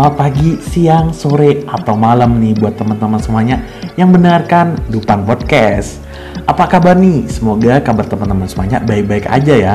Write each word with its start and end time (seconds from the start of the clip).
Selamat 0.00 0.16
pagi, 0.16 0.56
siang, 0.64 1.12
sore, 1.12 1.60
atau 1.68 1.92
malam 1.92 2.40
nih 2.40 2.56
buat 2.56 2.72
teman-teman 2.72 3.20
semuanya 3.20 3.60
yang 4.00 4.08
mendengarkan 4.08 4.72
Dupan 4.88 5.28
Podcast 5.28 6.00
Apa 6.48 6.64
kabar 6.72 6.96
nih? 6.96 7.28
Semoga 7.28 7.84
kabar 7.84 8.08
teman-teman 8.08 8.48
semuanya 8.48 8.80
baik-baik 8.80 9.28
aja 9.28 9.52
ya 9.60 9.74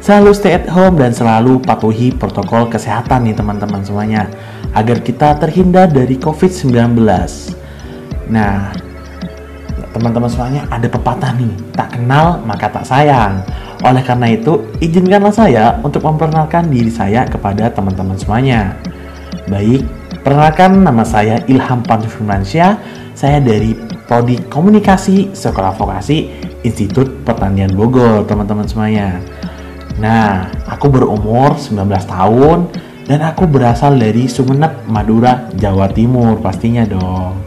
Selalu 0.00 0.32
stay 0.32 0.56
at 0.56 0.64
home 0.72 0.96
dan 0.96 1.12
selalu 1.12 1.60
patuhi 1.60 2.08
protokol 2.08 2.72
kesehatan 2.72 3.28
nih 3.28 3.36
teman-teman 3.36 3.84
semuanya 3.84 4.32
Agar 4.72 5.04
kita 5.04 5.36
terhindar 5.36 5.92
dari 5.92 6.16
COVID-19 6.16 6.96
Nah, 8.32 8.72
teman-teman 9.92 10.30
semuanya 10.32 10.64
ada 10.72 10.88
pepatah 10.88 11.36
nih 11.36 11.52
Tak 11.76 12.00
kenal 12.00 12.40
maka 12.48 12.72
tak 12.72 12.88
sayang 12.88 13.44
oleh 13.84 14.00
karena 14.00 14.32
itu, 14.32 14.72
izinkanlah 14.80 15.36
saya 15.36 15.76
untuk 15.84 16.00
memperkenalkan 16.00 16.72
diri 16.72 16.88
saya 16.88 17.28
kepada 17.28 17.68
teman-teman 17.68 18.16
semuanya. 18.16 18.72
Baik, 19.46 19.86
perkenalkan 20.26 20.82
nama 20.82 21.06
saya 21.06 21.38
Ilham 21.46 21.78
Pandu 21.86 22.10
Firmansyah. 22.10 22.82
Saya 23.14 23.38
dari 23.38 23.78
Prodi 24.10 24.42
Komunikasi 24.42 25.30
Sekolah 25.30 25.70
Vokasi 25.70 26.26
Institut 26.66 27.22
Pertanian 27.22 27.70
Bogor, 27.70 28.26
teman-teman 28.26 28.66
semuanya. 28.66 29.22
Nah, 30.02 30.50
aku 30.66 30.90
berumur 30.90 31.54
19 31.54 31.78
tahun 32.10 32.58
dan 33.06 33.22
aku 33.22 33.46
berasal 33.46 33.94
dari 33.94 34.26
Sumeneb, 34.26 34.82
Madura, 34.90 35.46
Jawa 35.54 35.94
Timur 35.94 36.42
pastinya 36.42 36.82
dong. 36.82 37.38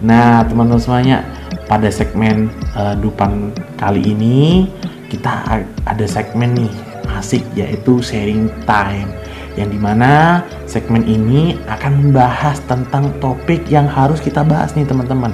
Nah, 0.00 0.48
teman-teman 0.48 0.80
semuanya, 0.80 1.28
pada 1.68 1.92
segmen 1.92 2.48
uh, 2.72 2.96
Dupan 2.96 3.52
kali 3.76 4.00
ini 4.16 4.64
kita 5.12 5.60
ada 5.84 6.06
segmen 6.08 6.56
nih 6.56 6.72
asik 7.20 7.44
yaitu 7.52 8.00
sharing 8.00 8.48
time 8.64 9.12
yang 9.54 9.70
di 9.70 9.78
mana 9.78 10.42
segmen 10.66 11.06
ini 11.06 11.54
akan 11.70 11.92
membahas 12.10 12.58
tentang 12.66 13.14
topik 13.22 13.66
yang 13.70 13.86
harus 13.86 14.18
kita 14.18 14.42
bahas 14.42 14.74
nih 14.74 14.86
teman-teman. 14.86 15.30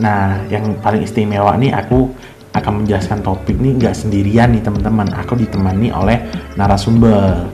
Nah 0.00 0.40
yang 0.48 0.76
paling 0.80 1.04
istimewa 1.04 1.56
nih 1.56 1.72
aku 1.72 2.08
akan 2.56 2.84
menjelaskan 2.84 3.20
topik 3.20 3.60
nih 3.60 3.76
nggak 3.76 3.96
sendirian 3.96 4.52
nih 4.56 4.64
teman-teman. 4.64 5.12
Aku 5.20 5.36
ditemani 5.36 5.92
oleh 5.92 6.24
narasumber. 6.56 7.44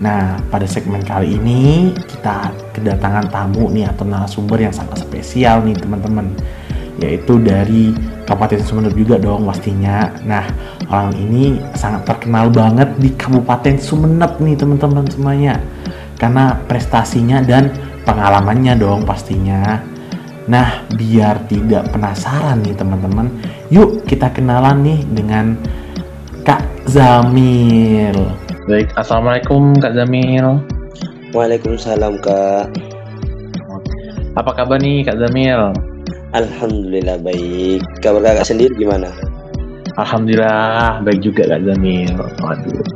Nah 0.00 0.40
pada 0.48 0.64
segmen 0.64 1.04
kali 1.04 1.36
ini 1.36 1.92
kita 2.08 2.48
kedatangan 2.72 3.28
tamu 3.28 3.68
nih 3.68 3.92
atau 3.92 4.08
narasumber 4.08 4.56
yang 4.56 4.72
sangat 4.72 5.04
spesial 5.04 5.60
nih 5.60 5.76
teman-teman 5.76 6.32
yaitu 7.00 7.40
dari 7.40 7.92
Kabupaten 8.30 8.62
Sumeneb 8.62 8.94
juga 8.94 9.18
dong 9.18 9.42
pastinya. 9.42 10.06
Nah, 10.22 10.46
orang 10.86 11.18
ini 11.18 11.58
sangat 11.74 12.06
terkenal 12.06 12.46
banget 12.46 12.94
di 13.02 13.10
Kabupaten 13.18 13.74
Sumeneb 13.82 14.38
nih 14.38 14.54
teman-teman 14.54 15.02
semuanya. 15.10 15.58
Karena 16.14 16.54
prestasinya 16.70 17.42
dan 17.42 17.74
pengalamannya 18.06 18.78
dong 18.78 19.02
pastinya. 19.02 19.82
Nah, 20.46 20.86
biar 20.94 21.42
tidak 21.50 21.90
penasaran 21.90 22.62
nih 22.62 22.78
teman-teman, 22.78 23.26
yuk 23.66 24.06
kita 24.06 24.30
kenalan 24.30 24.78
nih 24.78 25.02
dengan 25.10 25.58
Kak 26.46 26.86
Zamil. 26.86 28.14
Baik, 28.70 28.94
Assalamualaikum 28.94 29.74
Kak 29.82 29.98
Zamil. 29.98 30.62
Waalaikumsalam 31.34 32.22
Kak. 32.22 32.78
Apa 34.38 34.50
kabar 34.54 34.78
nih 34.78 35.02
Kak 35.02 35.18
Zamil? 35.18 35.89
Alhamdulillah 36.30 37.18
baik. 37.18 37.82
Kabar 37.98 38.22
kakak 38.22 38.46
sendiri 38.46 38.70
gimana? 38.78 39.10
Alhamdulillah 39.98 41.02
baik 41.02 41.20
juga 41.26 41.50
Kak 41.50 41.66
Zamil. 41.66 42.14
Waduh. 42.38 42.86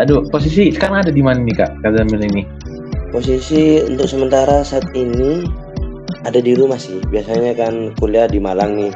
Aduh, 0.00 0.20
posisi 0.32 0.72
sekarang 0.74 1.06
ada 1.06 1.12
di 1.14 1.22
mana 1.22 1.38
nih 1.38 1.54
Kak, 1.54 1.70
Kak 1.84 1.92
Zamil 1.94 2.20
ini? 2.26 2.42
Posisi 3.14 3.78
untuk 3.86 4.08
sementara 4.08 4.64
saat 4.66 4.88
ini 4.96 5.46
ada 6.26 6.42
di 6.42 6.58
rumah 6.58 6.80
sih. 6.80 6.98
Biasanya 7.06 7.54
kan 7.54 7.94
kuliah 8.00 8.26
di 8.26 8.42
Malang 8.42 8.74
nih. 8.74 8.92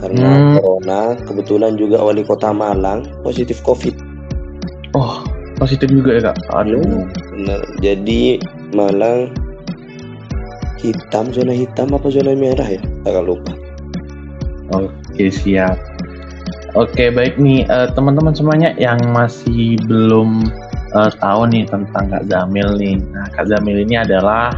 Karena 0.00 0.30
hmm. 0.34 0.52
corona, 0.58 1.00
kebetulan 1.28 1.72
juga 1.76 2.00
wali 2.00 2.24
kota 2.24 2.50
Malang 2.56 3.04
positif 3.20 3.60
COVID. 3.60 3.94
Oh, 4.96 5.20
positif 5.60 5.92
juga 5.92 6.16
ya 6.16 6.32
Kak? 6.32 6.36
Aduh. 6.56 6.80
Ya, 6.80 7.04
benar. 7.36 7.60
Jadi 7.84 8.40
Malang 8.72 9.41
hitam 10.82 11.30
zona 11.30 11.54
hitam 11.54 11.94
apa 11.94 12.10
zona 12.10 12.34
merah 12.34 12.66
ya? 12.66 12.82
Agak 13.06 13.22
lupa. 13.22 13.54
Oke 14.74 15.30
siap. 15.30 15.78
Oke 16.74 17.12
baik 17.12 17.36
nih 17.38 17.68
uh, 17.68 17.92
teman-teman 17.94 18.32
semuanya 18.32 18.72
yang 18.80 18.98
masih 19.12 19.76
belum 19.86 20.42
uh, 20.96 21.12
tahu 21.20 21.46
nih 21.52 21.68
tentang 21.68 22.08
Kak 22.10 22.24
Zamil 22.26 22.74
nih. 22.80 22.96
Nah 23.12 23.28
Kak 23.36 23.46
Zamil 23.46 23.84
ini 23.84 24.00
adalah 24.00 24.50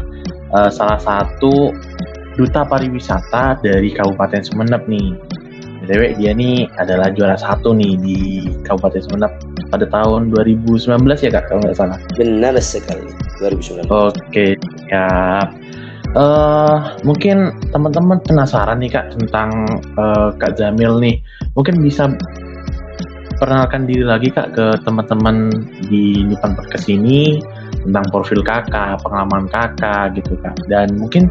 uh, 0.54 0.70
salah 0.70 0.98
satu 1.02 1.74
duta 2.38 2.62
pariwisata 2.66 3.58
dari 3.62 3.90
Kabupaten 3.92 4.42
Sumeneb 4.46 4.86
nih. 4.86 5.14
BTW 5.84 6.16
dia 6.16 6.32
nih 6.32 6.64
adalah 6.80 7.12
juara 7.12 7.36
satu 7.36 7.76
nih 7.76 7.98
di 8.00 8.18
Kabupaten 8.64 9.04
Sumeneb 9.04 9.32
pada 9.68 9.90
tahun 9.90 10.30
2019 10.30 10.86
ya 11.18 11.30
kak 11.34 11.50
kalau 11.50 11.60
nggak 11.66 11.76
salah. 11.76 11.98
Benar 12.14 12.54
sekali 12.62 13.10
2019. 13.42 13.90
Oke, 13.90 14.54
ya 14.86 15.06
Uh, 16.14 16.94
mungkin 17.02 17.50
teman-teman 17.74 18.22
penasaran 18.22 18.78
nih 18.78 18.86
kak 18.86 19.18
tentang 19.18 19.50
uh, 19.98 20.30
kak 20.38 20.54
Jamil 20.54 21.02
nih. 21.02 21.18
Mungkin 21.58 21.82
bisa 21.82 22.06
perkenalkan 23.42 23.90
diri 23.90 24.06
lagi 24.06 24.30
kak 24.30 24.54
ke 24.54 24.78
teman-teman 24.86 25.50
di 25.90 26.22
depan 26.30 26.54
podcast 26.54 26.86
ini 26.86 27.42
tentang 27.82 28.06
profil 28.14 28.46
kakak, 28.46 29.02
pengalaman 29.02 29.50
kakak 29.50 30.14
gitu 30.14 30.38
kak. 30.38 30.54
Dan 30.70 30.94
mungkin 31.02 31.26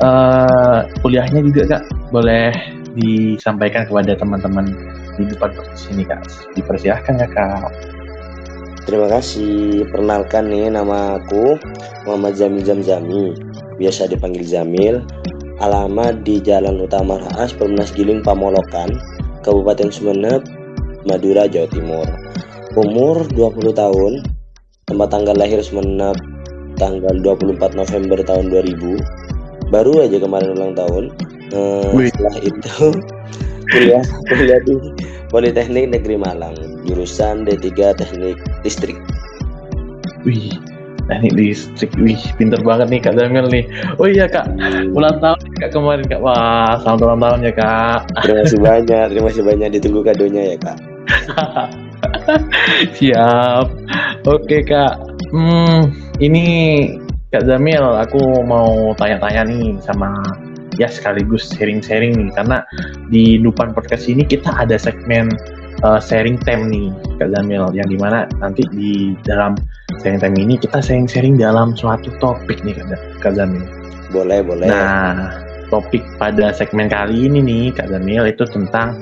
uh, 0.00 0.88
kuliahnya 1.04 1.44
juga 1.52 1.76
kak 1.76 1.84
boleh 2.08 2.56
disampaikan 2.96 3.84
kepada 3.84 4.16
teman-teman 4.16 4.64
di 5.20 5.28
depan 5.28 5.52
podcast 5.52 5.92
ini 5.92 6.08
kak. 6.08 6.24
Dipersilahkan 6.56 7.20
ya 7.20 7.28
kak. 7.28 7.68
Terima 8.88 9.12
kasih. 9.12 9.84
Perkenalkan 9.92 10.48
nih 10.48 10.72
nama 10.72 11.20
aku 11.20 11.60
Muhammad 12.08 12.34
Jamil 12.40 12.64
Jamzami 12.64 13.51
biasa 13.76 14.10
dipanggil 14.10 14.44
Jamil, 14.44 15.00
alamat 15.62 16.26
di 16.26 16.42
Jalan 16.42 16.82
Utama 16.82 17.20
Raas, 17.20 17.54
Permenas 17.54 17.94
Giling, 17.94 18.20
Pamolokan, 18.24 18.90
Kabupaten 19.46 19.88
Sumeneb, 19.92 20.42
Madura, 21.06 21.46
Jawa 21.46 21.68
Timur. 21.70 22.06
Umur 22.72 23.28
20 23.36 23.72
tahun, 23.76 24.12
tempat 24.88 25.08
tanggal 25.12 25.36
lahir 25.36 25.60
Sumeneb 25.60 26.16
tanggal 26.80 27.14
24 27.22 27.78
November 27.78 28.18
tahun 28.26 28.50
2000. 28.50 29.70
Baru 29.70 30.02
aja 30.02 30.18
kemarin 30.20 30.56
ulang 30.56 30.74
tahun. 30.76 31.04
Eh, 31.52 32.08
setelah 32.08 32.36
itu 32.40 32.86
kuliah 33.72 34.04
kuliah 34.28 34.60
di 34.64 34.74
Politeknik 35.32 35.96
Negeri 35.96 36.20
Malang, 36.20 36.56
jurusan 36.84 37.48
D3 37.48 37.96
Teknik 37.96 38.36
Listrik. 38.64 39.00
Wih, 40.28 40.52
teknik 41.08 41.32
listrik 41.34 41.92
wih 41.98 42.18
pinter 42.38 42.60
banget 42.62 42.88
nih 42.90 43.00
kak 43.02 43.14
Jamil 43.18 43.46
nih. 43.50 43.64
Oh 43.98 44.06
iya 44.06 44.26
kak. 44.30 44.46
Ulang 44.94 45.18
tahun 45.18 45.38
kak 45.58 45.70
kemarin 45.74 46.06
kak. 46.06 46.20
Wah 46.22 46.78
selamat 46.82 47.00
ulang 47.06 47.20
tahun 47.20 47.38
ya 47.46 47.52
kak. 47.54 48.00
Terima 48.22 48.40
kasih 48.46 48.60
banyak 48.60 49.04
terima 49.10 49.26
kasih 49.30 49.44
banyak. 49.44 49.68
Ditunggu 49.78 50.00
kadonya 50.06 50.42
ya 50.54 50.56
kak. 50.60 50.76
Siap. 52.98 53.66
Oke 54.26 54.58
kak. 54.62 54.94
Hmm 55.32 55.90
ini 56.22 56.44
kak 57.32 57.48
Jamil 57.48 57.82
aku 57.82 58.44
mau 58.44 58.92
tanya-tanya 59.00 59.48
nih 59.48 59.80
sama 59.80 60.12
ya 60.80 60.88
sekaligus 60.88 61.52
sharing-sharing 61.56 62.14
nih. 62.16 62.30
Karena 62.32 62.62
di 63.08 63.36
Dupan 63.40 63.74
Podcast 63.76 64.08
ini 64.08 64.24
kita 64.24 64.54
ada 64.54 64.78
segmen 64.78 65.28
uh, 65.84 66.00
sharing 66.00 66.38
time 66.42 66.70
nih 66.70 66.88
Kak 67.18 67.34
Zamil 67.34 67.68
yang 67.74 67.88
di 67.90 67.98
mana 67.98 68.26
nanti 68.40 68.62
di 68.72 69.12
dalam 69.26 69.58
sharing 70.00 70.20
time 70.22 70.36
ini 70.40 70.54
kita 70.56 70.80
sharing-sharing 70.80 71.36
dalam 71.36 71.76
suatu 71.76 72.08
topik 72.22 72.64
nih 72.64 72.78
Kak 73.20 73.36
Zamil. 73.36 73.64
Boleh, 74.12 74.40
boleh. 74.40 74.68
Nah, 74.68 75.40
topik 75.68 76.04
pada 76.16 76.52
segmen 76.52 76.88
kali 76.88 77.28
ini 77.28 77.40
nih 77.40 77.64
Kak 77.76 77.92
Zamil 77.92 78.28
itu 78.28 78.44
tentang 78.48 78.96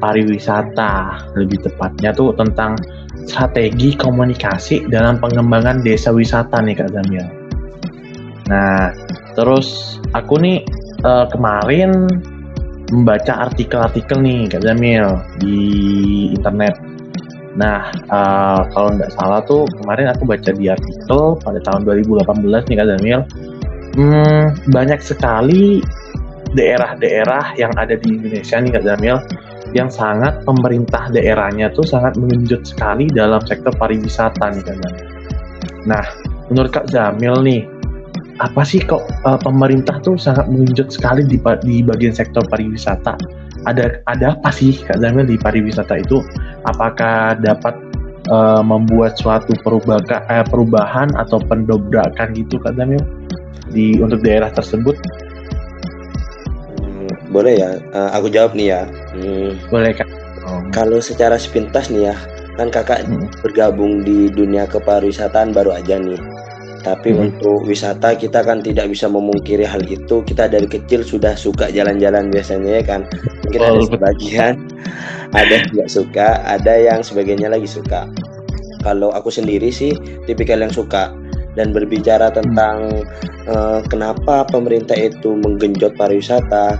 pariwisata. 0.00 1.20
Lebih 1.36 1.68
tepatnya 1.68 2.12
tuh 2.12 2.32
tentang 2.36 2.76
strategi 3.24 3.96
komunikasi 3.96 4.88
dalam 4.92 5.16
pengembangan 5.20 5.80
desa 5.80 6.12
wisata 6.12 6.60
nih 6.60 6.76
Kak 6.76 6.92
Zamil. 6.92 7.26
Nah, 8.48 8.92
terus 9.36 9.98
aku 10.12 10.36
nih 10.40 10.60
uh, 11.04 11.24
kemarin 11.32 12.08
membaca 12.92 13.48
artikel-artikel 13.48 14.20
nih 14.20 14.48
Kak 14.48 14.62
Jamil 14.64 15.08
di 15.40 15.58
internet. 16.36 16.93
Nah, 17.54 17.86
uh, 18.10 18.66
kalau 18.74 18.98
nggak 18.98 19.14
salah 19.14 19.40
tuh 19.46 19.62
kemarin 19.78 20.10
aku 20.10 20.26
baca 20.26 20.50
di 20.50 20.66
artikel 20.66 21.38
pada 21.38 21.58
tahun 21.62 21.86
2018 21.86 22.50
nih 22.50 22.76
Kak 22.82 22.88
Jamil, 22.90 23.20
hmm, 23.94 24.44
banyak 24.74 24.98
sekali 24.98 25.78
daerah-daerah 26.54 27.54
yang 27.58 27.70
ada 27.78 27.94
di 27.94 28.18
Indonesia 28.18 28.58
nih 28.58 28.72
Kak 28.74 28.84
Jamil 28.86 29.16
yang 29.74 29.90
sangat 29.90 30.42
pemerintah 30.46 31.10
daerahnya 31.10 31.70
tuh 31.74 31.86
sangat 31.86 32.14
mengenjut 32.18 32.62
sekali 32.66 33.06
dalam 33.10 33.42
sektor 33.46 33.70
pariwisata 33.74 34.50
nih 34.50 34.62
Kak 34.62 34.76
Jamil. 34.82 35.06
Nah, 35.86 36.04
menurut 36.50 36.74
Kak 36.74 36.90
Jamil 36.90 37.38
nih, 37.46 37.62
apa 38.42 38.66
sih 38.66 38.82
kok 38.82 39.06
uh, 39.22 39.38
pemerintah 39.38 40.02
tuh 40.02 40.18
sangat 40.18 40.50
mengenjut 40.50 40.90
sekali 40.90 41.22
di, 41.22 41.38
di 41.38 41.86
bagian 41.86 42.10
sektor 42.10 42.42
pariwisata? 42.50 43.14
Ada 43.64 44.04
ada 44.08 44.36
apa 44.36 44.50
sih 44.52 44.76
Kak 44.76 45.00
Jamil 45.00 45.28
di 45.28 45.36
pariwisata 45.40 45.96
itu? 46.00 46.20
Apakah 46.68 47.40
dapat 47.40 47.74
uh, 48.28 48.60
membuat 48.60 49.16
suatu 49.16 49.56
perubahan, 49.64 50.04
eh, 50.28 50.44
perubahan 50.46 51.08
atau 51.16 51.40
pendobrakan 51.44 52.36
gitu 52.36 52.60
Kak 52.60 52.76
Jamil 52.76 53.00
di 53.72 53.96
untuk 54.00 54.20
daerah 54.20 54.52
tersebut? 54.52 54.96
boleh 57.34 57.54
ya 57.58 57.70
uh, 57.90 58.14
aku 58.14 58.30
jawab 58.30 58.54
nih 58.54 58.70
ya 58.70 58.82
hmm. 59.18 59.58
boleh 59.66 59.90
kak 59.90 60.06
oh. 60.46 60.62
kalau 60.70 61.02
secara 61.02 61.34
sepintas 61.34 61.90
nih 61.90 62.14
ya 62.14 62.16
kan 62.54 62.70
kakak 62.70 63.02
hmm. 63.02 63.26
bergabung 63.42 64.06
di 64.06 64.30
dunia 64.30 64.70
kepariwisataan 64.70 65.50
baru 65.50 65.74
aja 65.74 65.98
nih 65.98 66.14
tapi 66.84 67.16
hmm. 67.16 67.32
untuk 67.32 67.64
wisata 67.64 68.12
kita 68.14 68.44
kan 68.44 68.60
tidak 68.60 68.92
bisa 68.92 69.08
memungkiri 69.08 69.64
hal 69.64 69.80
itu 69.88 70.20
kita 70.22 70.46
dari 70.46 70.68
kecil 70.68 71.00
sudah 71.00 71.32
suka 71.32 71.72
jalan-jalan 71.72 72.28
biasanya 72.28 72.78
ya 72.78 72.82
kan 72.84 73.00
mungkin 73.48 73.60
oh, 73.64 73.68
ada 73.72 73.80
sebagian 73.88 74.54
ada 75.40 75.52
yang 75.56 75.66
tidak 75.72 75.88
suka 75.88 76.28
ada 76.44 76.74
yang 76.76 77.00
sebagainya 77.00 77.48
lagi 77.48 77.66
suka 77.66 78.04
kalau 78.84 79.08
aku 79.16 79.32
sendiri 79.32 79.72
sih 79.72 79.96
tipikal 80.28 80.60
yang 80.60 80.70
suka 80.70 81.10
dan 81.56 81.72
berbicara 81.72 82.28
tentang 82.28 83.02
hmm. 83.02 83.48
uh, 83.48 83.80
kenapa 83.88 84.44
pemerintah 84.52 84.94
itu 84.94 85.32
menggenjot 85.40 85.96
pariwisata 85.96 86.76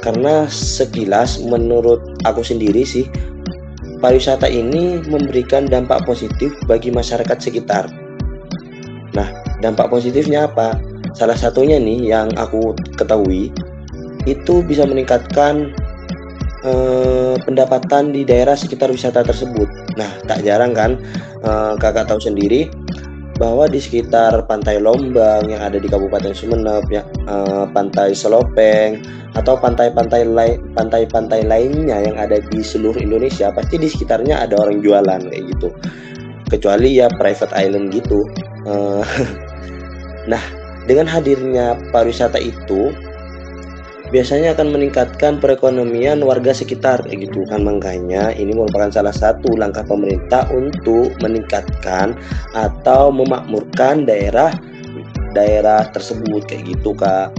karena 0.00 0.48
sekilas 0.48 1.42
menurut 1.44 2.00
aku 2.24 2.40
sendiri 2.40 2.86
sih 2.86 3.04
pariwisata 4.00 4.48
ini 4.48 5.04
memberikan 5.04 5.68
dampak 5.68 6.08
positif 6.08 6.56
bagi 6.64 6.88
masyarakat 6.88 7.36
sekitar. 7.36 7.84
Nah, 9.14 9.28
dampak 9.62 9.90
positifnya 9.90 10.46
apa? 10.46 10.78
Salah 11.14 11.34
satunya 11.34 11.76
nih 11.80 12.10
yang 12.10 12.30
aku 12.38 12.74
ketahui 12.94 13.50
itu 14.28 14.54
bisa 14.62 14.86
meningkatkan 14.86 15.74
eh, 16.62 17.34
pendapatan 17.42 18.14
di 18.14 18.22
daerah 18.22 18.54
sekitar 18.54 18.92
wisata 18.92 19.26
tersebut. 19.26 19.66
Nah, 19.98 20.10
tak 20.28 20.46
jarang 20.46 20.76
kan 20.76 21.00
eh, 21.42 21.74
kakak 21.80 22.06
tahu 22.06 22.20
sendiri 22.22 22.70
bahwa 23.40 23.64
di 23.64 23.80
sekitar 23.80 24.44
Pantai 24.44 24.76
Lombang 24.76 25.48
yang 25.48 25.64
ada 25.64 25.80
di 25.80 25.88
Kabupaten 25.88 26.36
Sumeneb, 26.36 26.84
ya, 26.92 27.00
uh, 27.24 27.64
Pantai 27.72 28.12
Selopeng 28.12 29.00
atau 29.32 29.56
pantai-pantai 29.56 30.28
lain 30.28 30.60
pantai-pantai 30.76 31.48
lainnya 31.48 32.04
yang 32.04 32.20
ada 32.20 32.36
di 32.52 32.60
seluruh 32.60 33.00
Indonesia, 33.00 33.48
pasti 33.48 33.80
di 33.80 33.88
sekitarnya 33.88 34.44
ada 34.44 34.60
orang 34.60 34.84
jualan 34.84 35.24
kayak 35.24 35.44
gitu. 35.56 35.72
Kecuali 36.50 36.98
ya 36.98 37.06
private 37.06 37.54
island 37.54 37.94
gitu. 37.94 38.20
Uh, 38.66 39.06
nah, 40.32 40.42
dengan 40.90 41.06
hadirnya 41.06 41.78
pariwisata 41.94 42.42
itu 42.42 42.90
biasanya 44.10 44.58
akan 44.58 44.74
meningkatkan 44.74 45.38
perekonomian 45.38 46.18
warga 46.26 46.50
sekitar 46.50 46.98
kayak 47.06 47.30
gitu 47.30 47.46
kan 47.46 47.62
makanya 47.62 48.34
ini 48.34 48.50
merupakan 48.50 48.90
salah 48.90 49.14
satu 49.14 49.54
langkah 49.54 49.86
pemerintah 49.86 50.50
untuk 50.50 51.14
meningkatkan 51.22 52.18
atau 52.58 53.14
memakmurkan 53.14 54.02
daerah 54.02 54.50
daerah 55.38 55.86
tersebut 55.94 56.42
kayak 56.50 56.74
gitu 56.74 56.90
kak 56.98 57.30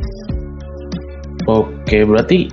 oke 1.52 1.98
berarti 2.08 2.48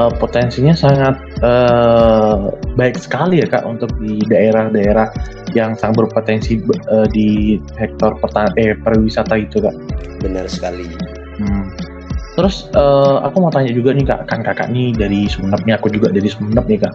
uh, 0.00 0.08
potensinya 0.16 0.72
sangat 0.72 1.20
uh, 1.44 2.48
baik 2.72 2.96
sekali 2.96 3.44
ya 3.44 3.46
kak 3.52 3.68
untuk 3.68 3.92
di 4.00 4.16
daerah-daerah 4.32 5.12
yang 5.56 5.76
sangat 5.76 6.04
berpotensi 6.04 6.60
uh, 6.92 7.08
di 7.12 7.60
sektor 7.76 8.16
pertan 8.20 8.52
eh 8.60 8.76
pariwisata 8.76 9.38
itu 9.38 9.62
kak 9.62 9.76
benar 10.20 10.44
sekali 10.50 10.88
hmm 11.40 11.88
Terus 12.38 12.70
uh, 12.78 13.18
aku 13.26 13.42
mau 13.42 13.50
tanya 13.50 13.74
juga 13.74 13.90
nih 13.90 14.06
kak, 14.06 14.30
kan 14.30 14.46
kakak 14.46 14.70
nih 14.70 14.94
dari 14.94 15.26
Sumeneb 15.26 15.58
nih, 15.66 15.74
aku 15.74 15.90
juga 15.90 16.14
dari 16.14 16.30
Sumeneb 16.30 16.70
nih 16.70 16.86
kak. 16.86 16.94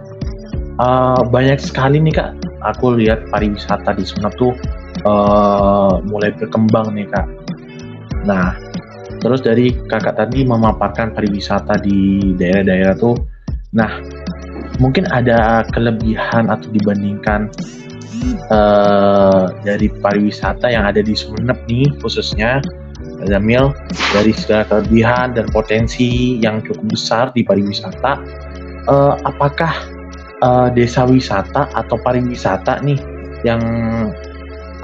Uh, 0.80 1.20
banyak 1.28 1.60
sekali 1.60 2.00
nih 2.00 2.16
kak, 2.16 2.32
aku 2.64 2.96
lihat 2.96 3.28
pariwisata 3.28 3.92
di 3.92 4.08
Sumeneb 4.08 4.32
tuh 4.40 4.56
uh, 5.04 6.00
mulai 6.08 6.32
berkembang 6.32 6.96
nih 6.96 7.04
kak. 7.12 7.28
Nah, 8.24 8.56
terus 9.20 9.44
dari 9.44 9.68
kakak 9.84 10.16
tadi 10.16 10.48
memaparkan 10.48 11.12
pariwisata 11.12 11.76
di 11.76 12.32
daerah-daerah 12.40 12.96
tuh, 12.96 13.12
nah 13.76 14.00
mungkin 14.80 15.04
ada 15.12 15.60
kelebihan 15.76 16.48
atau 16.48 16.72
dibandingkan 16.72 17.52
uh, 18.48 19.52
dari 19.62 19.88
pariwisata 19.88 20.72
yang 20.72 20.88
ada 20.88 21.04
di 21.04 21.12
Sumeneb 21.12 21.60
nih 21.68 21.88
khususnya 22.00 22.64
Jamil 23.24 23.72
dari 24.12 24.32
segala 24.36 24.68
kelebihan 24.68 25.32
dan 25.32 25.48
potensi 25.48 26.36
yang 26.40 26.60
cukup 26.60 26.92
besar 26.92 27.24
di 27.32 27.40
pariwisata, 27.40 28.20
uh, 28.88 29.14
apakah 29.24 29.72
uh, 30.44 30.68
desa 30.72 31.08
wisata 31.08 31.72
atau 31.72 31.96
pariwisata 32.00 32.84
nih 32.84 33.00
yang 33.44 33.62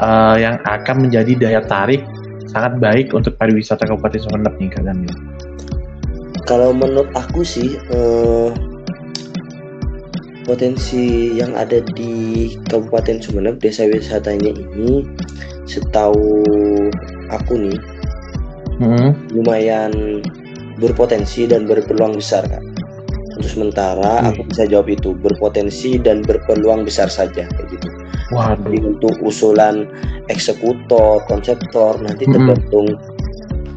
uh, 0.01 0.37
yang 0.41 0.57
akan 0.65 1.09
menjadi 1.09 1.33
daya 1.37 1.61
tarik 1.65 2.05
sangat 2.49 2.81
baik 2.81 3.13
untuk 3.13 3.37
pariwisata 3.37 3.87
Kabupaten 3.87 4.21
Sumeneb 4.25 4.55
nih 4.57 4.69
Kak 4.73 4.83
Jamil? 4.89 5.15
Kalau 6.49 6.75
menurut 6.75 7.13
aku 7.15 7.45
sih 7.47 7.79
uh, 7.95 8.51
potensi 10.51 11.31
yang 11.39 11.55
ada 11.55 11.79
di 11.95 12.51
Kabupaten 12.67 13.23
Sumeneb 13.23 13.63
desa 13.63 13.87
wisatanya 13.87 14.51
ini 14.51 15.07
setahu 15.71 16.43
aku 17.31 17.71
nih 17.71 17.79
hmm. 18.83 19.31
lumayan 19.31 20.19
berpotensi 20.83 21.47
dan 21.47 21.71
berpeluang 21.71 22.19
besar 22.19 22.43
kan 22.51 22.67
untuk 23.39 23.47
sementara 23.47 24.27
hmm. 24.27 24.29
aku 24.35 24.41
bisa 24.51 24.67
jawab 24.67 24.91
itu 24.91 25.15
berpotensi 25.15 26.03
dan 26.03 26.27
berpeluang 26.27 26.83
besar 26.83 27.07
saja 27.07 27.47
kayak 27.47 27.69
gitu 27.71 27.89
Waduh. 28.31 28.63
Jadi 28.63 28.79
untuk 28.87 29.15
usulan 29.23 29.87
eksekutor 30.27 31.23
konseptor 31.31 31.95
nanti 32.03 32.27
hmm. 32.27 32.35
tergantung 32.35 32.87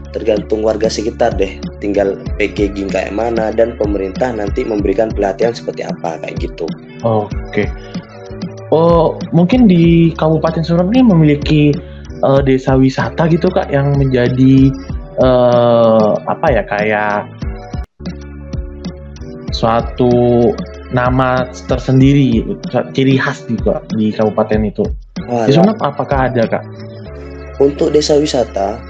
tergantung 0.10 0.66
warga 0.66 0.90
sekitar 0.90 1.38
deh 1.38 1.58
tinggal 1.84 2.16
packaging 2.40 2.88
kayak 2.88 3.12
mana 3.12 3.52
dan 3.52 3.76
pemerintah 3.76 4.32
nanti 4.32 4.64
memberikan 4.64 5.12
pelatihan 5.12 5.52
seperti 5.52 5.84
apa 5.84 6.16
kayak 6.24 6.40
gitu 6.40 6.64
oke 7.04 7.28
okay. 7.52 7.68
oh 8.72 9.20
mungkin 9.36 9.68
di 9.68 10.16
Kabupaten 10.16 10.64
Surat 10.64 10.88
ini 10.96 11.04
memiliki 11.04 11.76
uh, 12.24 12.40
desa 12.40 12.80
wisata 12.80 13.28
gitu 13.28 13.52
kak 13.52 13.68
yang 13.68 13.92
menjadi 14.00 14.72
uh, 15.20 16.16
apa 16.24 16.48
ya 16.56 16.64
kayak 16.64 17.28
suatu 19.54 20.10
nama 20.94 21.46
tersendiri 21.70 22.42
ciri 22.94 23.18
khas 23.18 23.46
juga 23.50 23.82
di 23.98 24.10
kabupaten 24.14 24.62
itu. 24.66 24.86
Walah. 25.26 25.46
Di 25.50 25.52
Sumeneb 25.54 25.78
apakah 25.82 26.30
ada 26.30 26.44
kak? 26.46 26.64
Untuk 27.62 27.94
desa 27.94 28.18
wisata 28.18 28.82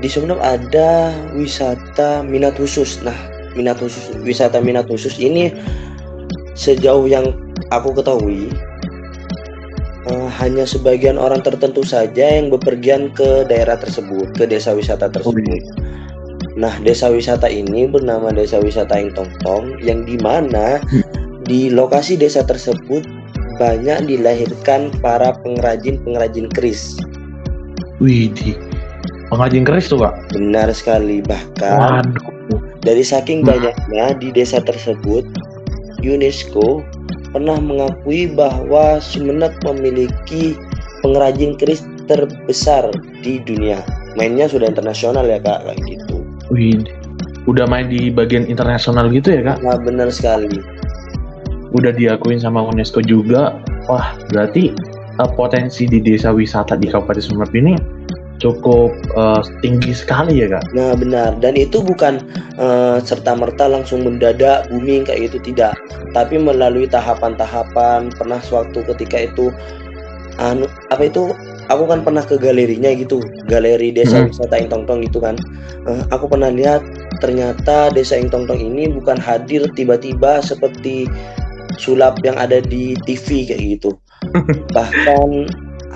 di 0.00 0.08
Sumeneb 0.10 0.40
ada 0.40 1.14
wisata 1.32 2.20
minat 2.26 2.56
khusus. 2.56 3.00
Nah 3.00 3.16
minat 3.56 3.80
khusus 3.80 4.12
wisata 4.20 4.60
minat 4.60 4.84
khusus 4.86 5.16
ini 5.16 5.48
sejauh 6.52 7.08
yang 7.08 7.32
aku 7.72 7.96
ketahui 7.96 8.52
uh, 10.12 10.28
hanya 10.40 10.64
sebagian 10.68 11.16
orang 11.16 11.42
tertentu 11.42 11.82
saja 11.82 12.38
yang 12.38 12.52
bepergian 12.52 13.10
ke 13.12 13.44
daerah 13.48 13.76
tersebut, 13.80 14.32
ke 14.36 14.44
desa 14.46 14.72
wisata 14.76 15.10
tersebut. 15.10 15.44
Nah, 16.56 16.72
desa 16.80 17.12
wisata 17.12 17.52
ini 17.52 17.84
bernama 17.84 18.32
Desa 18.32 18.56
Wisata 18.56 18.96
Ing 18.96 19.12
Tongtong 19.12 19.76
yang 19.84 20.08
di 20.08 20.16
mana 20.16 20.80
di 21.44 21.68
lokasi 21.68 22.16
desa 22.16 22.40
tersebut 22.48 23.04
banyak 23.60 24.08
dilahirkan 24.08 24.88
para 25.04 25.36
pengrajin-pengrajin 25.44 26.48
keris. 26.56 26.96
Wih, 28.00 28.32
pengrajin 29.30 29.64
keris 29.66 29.90
tuh, 29.90 30.00
Pak? 30.00 30.34
Benar 30.34 30.70
sekali. 30.72 31.22
Bahkan 31.22 32.14
Waduh. 32.14 32.60
dari 32.82 33.02
saking 33.02 33.42
banyaknya 33.42 34.14
di 34.18 34.30
desa 34.30 34.62
tersebut, 34.62 35.26
UNESCO 36.02 36.82
pernah 37.34 37.58
mengakui 37.58 38.30
bahwa 38.30 39.02
Sumeneb 39.02 39.52
memiliki 39.66 40.56
pengrajin 41.04 41.58
keris 41.58 41.84
terbesar 42.06 42.88
di 43.20 43.42
dunia. 43.42 43.82
Mainnya 44.16 44.48
sudah 44.48 44.70
internasional 44.70 45.26
ya 45.28 45.42
kak, 45.42 45.66
kayak 45.68 45.78
gitu. 45.84 46.24
Wih, 46.48 46.86
udah 47.50 47.66
main 47.68 47.90
di 47.90 48.08
bagian 48.08 48.46
internasional 48.48 49.10
gitu 49.12 49.34
ya 49.34 49.42
kak? 49.52 49.58
Nah, 49.60 49.76
benar 49.82 50.08
sekali. 50.08 50.56
Udah 51.74 51.92
diakuin 51.92 52.40
sama 52.40 52.64
UNESCO 52.64 53.04
juga. 53.04 53.60
Wah, 53.90 54.16
berarti 54.32 54.72
uh, 55.20 55.30
potensi 55.36 55.84
di 55.84 56.00
desa 56.00 56.32
wisata 56.32 56.78
di 56.78 56.88
Kabupaten 56.88 57.20
Sumeneb 57.20 57.52
ini 57.52 57.74
cukup 58.38 58.92
uh, 59.16 59.40
tinggi 59.64 59.96
sekali 59.96 60.44
ya 60.44 60.52
kak. 60.52 60.64
Nah 60.76 60.92
benar 60.96 61.36
dan 61.40 61.56
itu 61.56 61.80
bukan 61.80 62.20
uh, 62.60 63.00
serta 63.00 63.32
merta 63.36 63.68
langsung 63.68 64.04
mendadak 64.04 64.68
booming 64.68 65.08
kayak 65.08 65.32
gitu 65.32 65.52
tidak, 65.52 65.76
tapi 66.12 66.36
melalui 66.36 66.84
tahapan-tahapan. 66.88 68.12
Pernah 68.14 68.40
suatu 68.44 68.84
ketika 68.94 69.28
itu 69.28 69.52
anu 70.36 70.68
apa 70.92 71.08
itu 71.08 71.32
aku 71.72 71.84
kan 71.88 72.04
pernah 72.04 72.22
ke 72.22 72.36
galerinya 72.36 72.92
gitu, 72.92 73.24
galeri 73.48 73.90
desa 73.90 74.22
hmm. 74.22 74.28
wisata 74.32 74.56
Intongtong 74.60 75.04
gitu 75.08 75.18
kan. 75.18 75.34
Uh, 75.88 76.04
aku 76.12 76.28
pernah 76.28 76.52
lihat 76.52 76.84
ternyata 77.24 77.88
desa 77.90 78.20
Intongtong 78.20 78.60
ini 78.60 78.92
bukan 78.92 79.16
hadir 79.16 79.64
tiba-tiba 79.72 80.44
seperti 80.44 81.08
sulap 81.80 82.20
yang 82.24 82.36
ada 82.36 82.60
di 82.60 82.96
TV 83.08 83.48
kayak 83.48 83.80
gitu. 83.80 83.90
Bahkan 84.76 85.28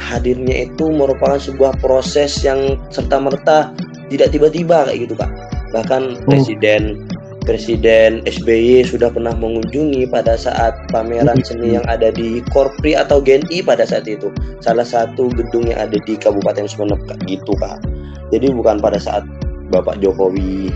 hadirnya 0.01 0.65
itu 0.65 0.89
merupakan 0.89 1.37
sebuah 1.37 1.77
proses 1.85 2.41
yang 2.41 2.81
serta 2.89 3.21
merta 3.21 3.77
tidak 4.09 4.33
tiba-tiba 4.33 4.89
kayak 4.89 5.07
gitu 5.07 5.15
kak. 5.15 5.31
Bahkan 5.77 6.25
oh. 6.25 6.27
presiden 6.27 7.05
Presiden 7.41 8.21
SBY 8.29 8.85
sudah 8.85 9.09
pernah 9.09 9.33
mengunjungi 9.33 10.05
pada 10.13 10.37
saat 10.37 10.77
pameran 10.93 11.41
seni 11.41 11.75
yang 11.75 11.83
ada 11.89 12.13
di 12.13 12.45
Korpri 12.53 12.93
atau 12.93 13.19
GNI 13.19 13.65
pada 13.65 13.89
saat 13.89 14.05
itu. 14.05 14.29
Salah 14.61 14.85
satu 14.85 15.33
gedung 15.33 15.67
yang 15.67 15.81
ada 15.81 15.97
di 16.05 16.21
Kabupaten 16.21 16.69
Sumeneb 16.69 17.01
gitu 17.25 17.57
kak. 17.57 17.81
Jadi 18.29 18.53
bukan 18.53 18.79
pada 18.79 19.01
saat 19.01 19.25
Bapak 19.73 20.05
Jokowi 20.05 20.69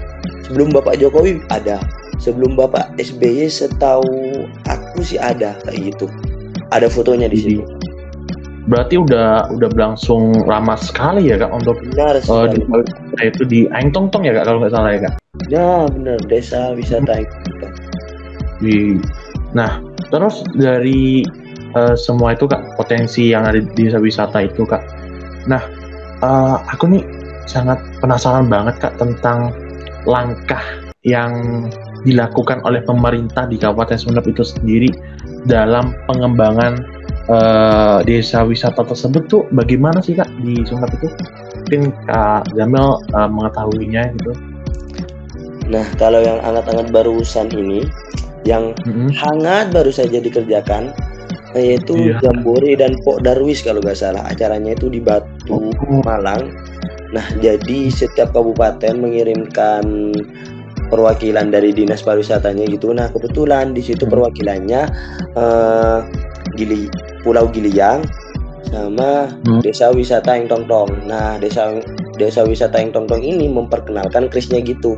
sebelum 0.49 0.73
Bapak 0.73 0.99
Jokowi 0.99 1.45
ada. 1.53 1.79
Sebelum 2.17 2.57
Bapak 2.57 2.97
SBY 2.97 3.51
setahu 3.51 4.49
aku 4.65 4.99
sih 5.05 5.21
ada 5.21 5.55
kayak 5.69 5.95
gitu. 5.95 6.09
Ada 6.73 6.89
fotonya 6.89 7.29
di 7.29 7.39
sini 7.39 7.63
berarti 8.65 8.97
udah 8.97 9.53
udah 9.53 9.69
berlangsung 9.69 10.33
lama 10.49 10.73
sekali 10.81 11.29
ya 11.29 11.37
kak 11.37 11.53
untuk 11.53 11.77
benar 11.93 12.17
uh, 12.25 12.49
di, 12.49 12.59
itu 13.21 13.43
di 13.45 13.61
Aing 13.77 13.93
Tong 13.93 14.09
Tong 14.09 14.25
ya 14.25 14.33
kak 14.33 14.49
kalau 14.49 14.65
nggak 14.65 14.73
salah 14.73 14.91
ya 14.97 15.01
kak? 15.05 15.15
Ya 15.53 15.71
benar 15.93 16.19
desa 16.25 16.73
wisata 16.73 17.21
Aing 17.21 17.31
di 18.63 18.97
nah 19.53 19.83
terus 20.09 20.41
dari 20.57 21.27
uh, 21.77 21.93
semua 21.99 22.33
itu 22.33 22.49
kak 22.49 22.63
potensi 22.81 23.35
yang 23.35 23.45
ada 23.45 23.61
di 23.61 23.69
desa 23.77 24.01
wisata 24.01 24.41
itu 24.41 24.65
kak. 24.65 24.81
Nah 25.45 25.61
uh, 26.25 26.57
aku 26.73 26.89
nih 26.89 27.05
sangat 27.45 27.77
penasaran 28.01 28.49
banget 28.49 28.81
kak 28.81 28.97
tentang 28.97 29.53
langkah 30.09 30.63
yang 31.05 31.65
dilakukan 32.05 32.65
oleh 32.65 32.81
pemerintah 32.85 33.45
di 33.49 33.61
Kabupaten 33.61 33.97
Sumeneb 34.01 34.25
itu 34.29 34.45
sendiri 34.45 34.89
dalam 35.45 35.93
pengembangan 36.09 36.81
uh, 37.29 37.99
desa 38.05 38.45
wisata 38.45 38.85
tersebut 38.85 39.23
tuh 39.29 39.43
bagaimana 39.53 40.01
sih 40.05 40.17
kak 40.17 40.29
di 40.43 40.61
Sumeneb 40.67 40.93
itu? 40.97 41.09
Mungkin 41.65 41.83
kak 42.09 42.53
Jamil 42.57 43.01
uh, 43.17 43.29
mengetahuinya 43.31 44.03
gitu. 44.21 44.33
Nah 45.73 45.87
kalau 45.97 46.21
yang 46.21 46.41
hangat-hangat 46.45 46.93
barusan 46.93 47.49
ini, 47.57 47.89
yang 48.45 48.77
mm-hmm. 48.85 49.09
hangat 49.17 49.73
baru 49.73 49.89
saja 49.89 50.21
dikerjakan, 50.21 50.93
yaitu 51.57 52.13
yeah. 52.13 52.21
Jambore 52.21 52.77
dan 52.77 52.99
Pok 53.01 53.25
Darwis 53.25 53.65
kalau 53.65 53.81
nggak 53.81 53.97
salah 53.97 54.23
acaranya 54.29 54.77
itu 54.77 54.93
di 54.93 55.01
Batu 55.01 55.73
oh. 55.73 56.03
Malang. 56.05 56.53
Nah 57.17 57.27
jadi 57.41 57.89
setiap 57.89 58.35
kabupaten 58.37 58.99
mengirimkan 59.01 60.13
perwakilan 60.93 61.49
dari 61.49 61.73
dinas 61.73 62.05
pariwisatanya 62.05 62.69
gitu. 62.69 62.93
Nah 62.93 63.09
kebetulan 63.09 63.73
di 63.73 63.81
situ 63.81 64.05
perwakilannya 64.05 64.83
uh, 65.39 66.05
Gili 66.55 66.87
Pulau 67.25 67.49
Giliang 67.49 68.05
sama 68.69 69.33
hmm. 69.49 69.65
desa 69.65 69.89
wisata 69.91 70.37
yang 70.37 70.47
Tongtong. 70.47 71.09
Nah, 71.09 71.41
desa 71.41 71.81
desa 72.21 72.45
wisata 72.45 72.77
yang 72.79 72.93
Tongtong 72.93 73.25
ini 73.25 73.49
memperkenalkan 73.49 74.29
krisnya 74.29 74.61
gitu. 74.61 74.95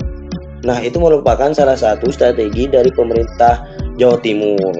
Nah, 0.66 0.83
itu 0.83 0.99
merupakan 0.99 1.54
salah 1.54 1.78
satu 1.78 2.11
strategi 2.11 2.66
dari 2.66 2.90
pemerintah 2.90 3.62
Jawa 4.00 4.18
Timur 4.18 4.75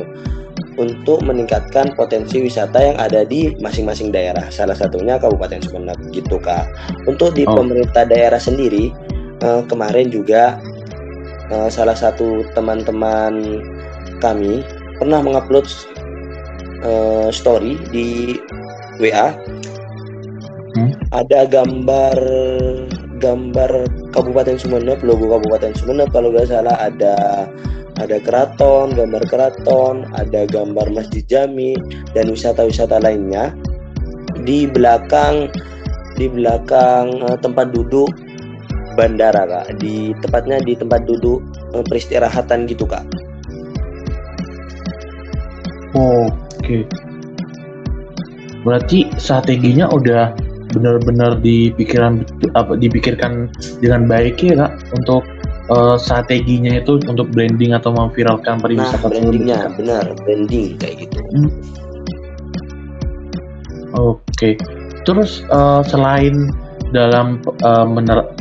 untuk 0.77 1.25
meningkatkan 1.25 1.97
potensi 1.97 2.43
wisata 2.45 2.77
yang 2.93 2.97
ada 3.01 3.25
di 3.25 3.57
masing-masing 3.61 4.13
daerah. 4.13 4.45
Salah 4.53 4.77
satunya 4.77 5.17
Kabupaten 5.17 5.63
Sumeneb 5.65 5.97
gitu, 6.13 6.37
Kak. 6.37 6.69
Untuk 7.09 7.33
di 7.33 7.49
oh. 7.49 7.57
pemerintah 7.57 8.05
daerah 8.05 8.41
sendiri 8.41 8.93
eh, 9.41 9.63
kemarin 9.69 10.13
juga 10.13 10.61
eh, 11.49 11.69
salah 11.73 11.97
satu 11.97 12.45
teman-teman 12.53 13.61
kami 14.21 14.65
pernah 14.97 15.21
mengupload 15.21 15.69
uh, 16.85 17.29
story 17.33 17.79
di 17.93 18.41
WA 19.01 19.37
hmm? 20.77 20.93
ada 21.13 21.49
gambar 21.49 22.17
gambar 23.19 23.71
Kabupaten 24.13 24.57
Sumeneb 24.61 25.01
logo 25.01 25.29
Kabupaten 25.29 25.73
Sumeneb. 25.77 26.13
Kalau 26.13 26.33
nggak 26.33 26.49
salah 26.53 26.77
ada 26.77 27.49
ada 27.97 28.17
keraton 28.21 28.93
gambar 28.93 29.25
keraton 29.29 30.05
ada 30.21 30.45
gambar 30.45 30.93
Masjid 30.93 31.25
Jami 31.25 31.77
dan 32.13 32.29
wisata-wisata 32.29 33.01
lainnya. 33.01 33.57
Di 34.45 34.69
belakang 34.69 35.49
di 36.17 36.29
belakang 36.29 37.25
uh, 37.25 37.37
tempat 37.41 37.73
duduk 37.73 38.13
bandara 38.97 39.49
kak. 39.49 39.81
Di 39.81 40.13
tepatnya 40.21 40.61
di 40.61 40.77
tempat 40.77 41.09
duduk 41.09 41.41
uh, 41.73 41.85
peristirahatan 41.89 42.69
gitu 42.69 42.85
kak. 42.85 43.05
Oh 45.97 46.29
Oke. 46.67 46.83
Berarti 48.67 49.07
strateginya 49.15 49.87
udah 49.95 50.35
benar-benar 50.75 51.39
dipikiran 51.39 52.27
apa 52.59 52.75
dipikirkan 52.75 53.47
dengan 53.79 54.11
baik 54.11 54.43
ya 54.43 54.67
kak 54.67 54.73
untuk 54.99 55.23
uh, 55.71 55.95
strateginya 55.95 56.83
itu 56.83 56.99
untuk 57.07 57.31
branding 57.31 57.71
atau 57.71 57.95
memviralkan 57.95 58.59
pariwisata 58.59 59.07
nah, 59.07 59.11
brandingnya 59.15 59.59
benar 59.79 60.05
branding 60.27 60.75
kayak 60.83 61.07
gitu 61.07 61.19
hmm. 61.23 61.51
oke 63.95 64.19
okay. 64.35 64.59
terus 65.07 65.47
uh, 65.55 65.87
selain 65.87 66.51
dalam 66.91 67.43
uh, 67.67 67.87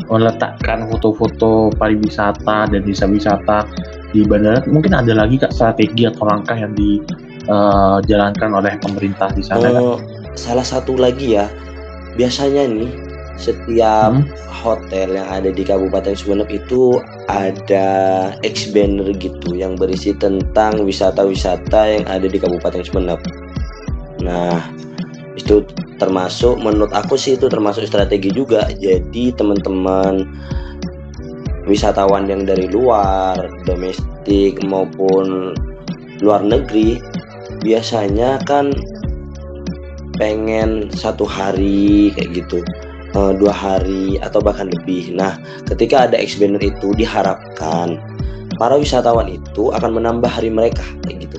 meletakkan 0.10 0.86
foto-foto 0.90 1.74
pariwisata 1.78 2.70
dan 2.70 2.82
desa 2.86 3.06
wisata 3.10 3.70
di 4.14 4.22
bandara 4.26 4.66
mungkin 4.70 4.98
ada 4.98 5.14
lagi 5.14 5.38
kak 5.42 5.54
strategi 5.54 6.10
atau 6.10 6.26
langkah 6.30 6.58
yang 6.58 6.74
di 6.74 7.02
uh, 7.48 7.98
jalankan 8.06 8.52
oleh 8.54 8.74
pemerintah 8.82 9.30
di 9.34 9.44
sana? 9.46 9.70
Uh, 9.72 9.98
kan? 9.98 10.36
Salah 10.36 10.66
satu 10.68 11.00
lagi 11.00 11.40
ya, 11.40 11.48
biasanya 12.20 12.68
nih 12.68 12.92
setiap 13.36 14.16
hmm? 14.16 14.32
hotel 14.64 15.20
yang 15.20 15.28
ada 15.28 15.52
di 15.52 15.64
Kabupaten 15.68 16.16
Sumeneb 16.16 16.48
itu 16.48 17.04
ada 17.28 17.88
X 18.44 18.72
banner 18.72 19.12
gitu 19.20 19.56
yang 19.56 19.76
berisi 19.76 20.16
tentang 20.16 20.84
wisata-wisata 20.88 22.00
yang 22.00 22.06
ada 22.08 22.28
di 22.28 22.40
Kabupaten 22.40 22.84
Sumeneb. 22.84 23.20
Nah, 24.24 24.56
itu 25.36 25.68
termasuk 26.00 26.60
menurut 26.60 26.92
aku 26.96 27.20
sih 27.20 27.36
itu 27.36 27.52
termasuk 27.52 27.88
strategi 27.88 28.32
juga. 28.32 28.72
Jadi 28.72 29.36
teman-teman 29.36 30.24
wisatawan 31.68 32.30
yang 32.32 32.48
dari 32.48 32.72
luar, 32.72 33.36
domestik 33.68 34.64
maupun 34.64 35.54
luar 36.24 36.42
negeri 36.42 37.04
biasanya 37.66 38.38
kan 38.46 38.70
pengen 40.22 40.88
satu 40.94 41.28
hari 41.28 42.14
kayak 42.16 42.46
gitu 42.46 42.62
uh, 43.18 43.34
dua 43.36 43.52
hari 43.52 44.22
atau 44.22 44.40
bahkan 44.40 44.70
lebih. 44.70 45.12
Nah 45.16 45.36
ketika 45.68 46.08
ada 46.08 46.16
expander 46.20 46.62
itu 46.62 46.94
diharapkan 46.96 48.00
para 48.56 48.76
wisatawan 48.80 49.28
itu 49.28 49.74
akan 49.74 49.98
menambah 50.00 50.30
hari 50.30 50.54
mereka 50.54 50.86
kayak 51.04 51.28
gitu. 51.28 51.38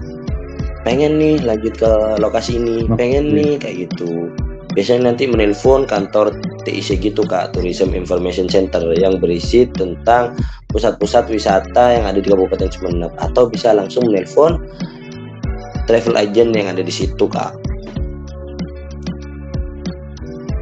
Pengen 0.82 1.18
nih 1.18 1.42
lanjut 1.42 1.74
ke 1.78 1.90
lokasi 2.18 2.58
ini 2.58 2.84
pengen 2.98 3.32
nih 3.32 3.56
kayak 3.56 3.88
gitu. 3.88 4.28
Biasanya 4.76 5.08
nanti 5.14 5.24
menelpon 5.24 5.88
kantor 5.88 6.36
TIC 6.68 7.00
gitu 7.00 7.24
kak 7.24 7.56
Tourism 7.56 7.96
Information 7.96 8.44
Center 8.44 8.84
yang 8.92 9.16
berisi 9.16 9.64
tentang 9.72 10.36
pusat-pusat 10.68 11.32
wisata 11.32 11.96
yang 11.96 12.04
ada 12.04 12.20
di 12.20 12.28
Kabupaten 12.28 12.68
Sumeneb. 12.68 13.16
Atau 13.16 13.48
bisa 13.48 13.72
langsung 13.72 14.04
menelpon 14.04 14.60
travel 15.86 16.14
agent 16.18 16.52
yang 16.52 16.68
ada 16.70 16.82
di 16.82 16.92
situ 16.92 17.24
kak 17.30 17.54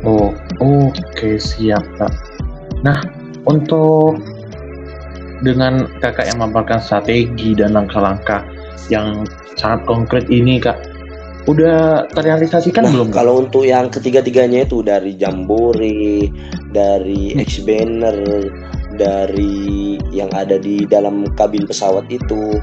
oh 0.05 0.31
oke 0.61 0.93
okay, 1.13 1.41
siap 1.41 1.83
kak 1.99 2.13
nah 2.85 2.97
untuk 3.49 4.21
dengan 5.45 5.85
kakak 6.01 6.33
yang 6.33 6.41
memaparkan 6.41 6.81
strategi 6.81 7.53
dan 7.53 7.77
langkah-langkah 7.77 8.41
yang 8.89 9.25
sangat 9.57 9.85
konkret 9.85 10.25
ini 10.33 10.57
kak 10.61 10.77
udah 11.45 12.09
terrealisasikan 12.17 12.89
nah, 12.89 12.93
belum 12.93 13.09
kak? 13.13 13.17
kalau 13.21 13.45
untuk 13.45 13.69
yang 13.69 13.93
ketiga-tiganya 13.93 14.65
itu 14.65 14.81
dari 14.81 15.13
jambore 15.21 16.33
dari 16.73 17.37
hmm. 17.37 17.45
X 17.45 17.61
banner 17.69 18.17
dari 18.97 19.99
yang 20.15 20.31
ada 20.33 20.57
di 20.57 20.89
dalam 20.89 21.29
kabin 21.37 21.69
pesawat 21.69 22.09
itu 22.09 22.57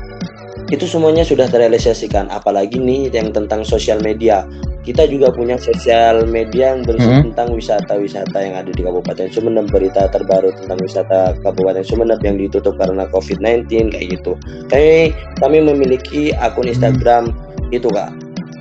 itu 0.72 0.88
semuanya 0.88 1.28
sudah 1.28 1.51
terrealisasikan 1.51 2.32
apalagi 2.32 2.80
nih 2.80 3.12
yang 3.12 3.36
tentang 3.36 3.68
sosial 3.68 4.00
media 4.00 4.48
kita 4.82 5.06
juga 5.06 5.30
punya 5.30 5.62
sosial 5.62 6.25
media 6.25 6.74
yang 6.74 6.82
berisi 6.82 7.06
Hmm. 7.06 7.30
tentang 7.30 7.54
wisata-wisata 7.54 8.38
yang 8.42 8.56
ada 8.58 8.72
di 8.74 8.82
Kabupaten 8.82 9.30
Sumeneb, 9.30 9.70
berita 9.70 10.10
terbaru 10.10 10.50
tentang 10.58 10.80
wisata 10.82 11.38
Kabupaten 11.46 11.86
Sumeneb 11.86 12.18
yang 12.25 12.42
ditutup 12.42 12.74
karena 12.82 13.06
COVID-19 13.13 13.94
kayak 13.94 14.18
gitu. 14.18 14.34
Kami 14.74 15.13
kami 15.38 15.58
memiliki 15.62 16.34
akun 16.34 16.66
Hmm. 16.66 16.74
Instagram 16.74 17.24
itu 17.70 17.86
kak, 17.94 18.10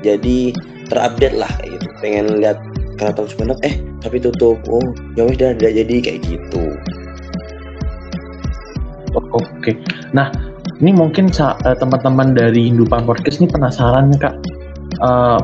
jadi 0.05 0.53
terupdate 0.93 1.37
lah 1.41 1.49
kayak 1.57 1.81
gitu. 1.81 1.87
Pengen 2.05 2.27
lihat 2.45 2.59
Keraton 3.01 3.25
Sumeneb, 3.25 3.59
eh 3.65 3.81
tapi 4.05 4.21
tutup. 4.21 4.61
Oh 4.69 4.85
ya 5.17 5.25
udah 5.25 5.57
udah 5.57 5.71
jadi 5.73 5.97
kayak 6.05 6.21
gitu. 6.29 6.65
Oke. 9.35 9.73
Nah, 10.13 10.29
ini 10.81 10.97
mungkin 10.97 11.29
eh, 11.29 11.77
teman-teman 11.77 12.33
dari 12.33 12.73
Indupan 12.73 13.05
Podcast 13.05 13.39
ini 13.39 13.49
penasaran 13.53 14.17
kak. 14.17 14.35
Eh, 15.01 15.41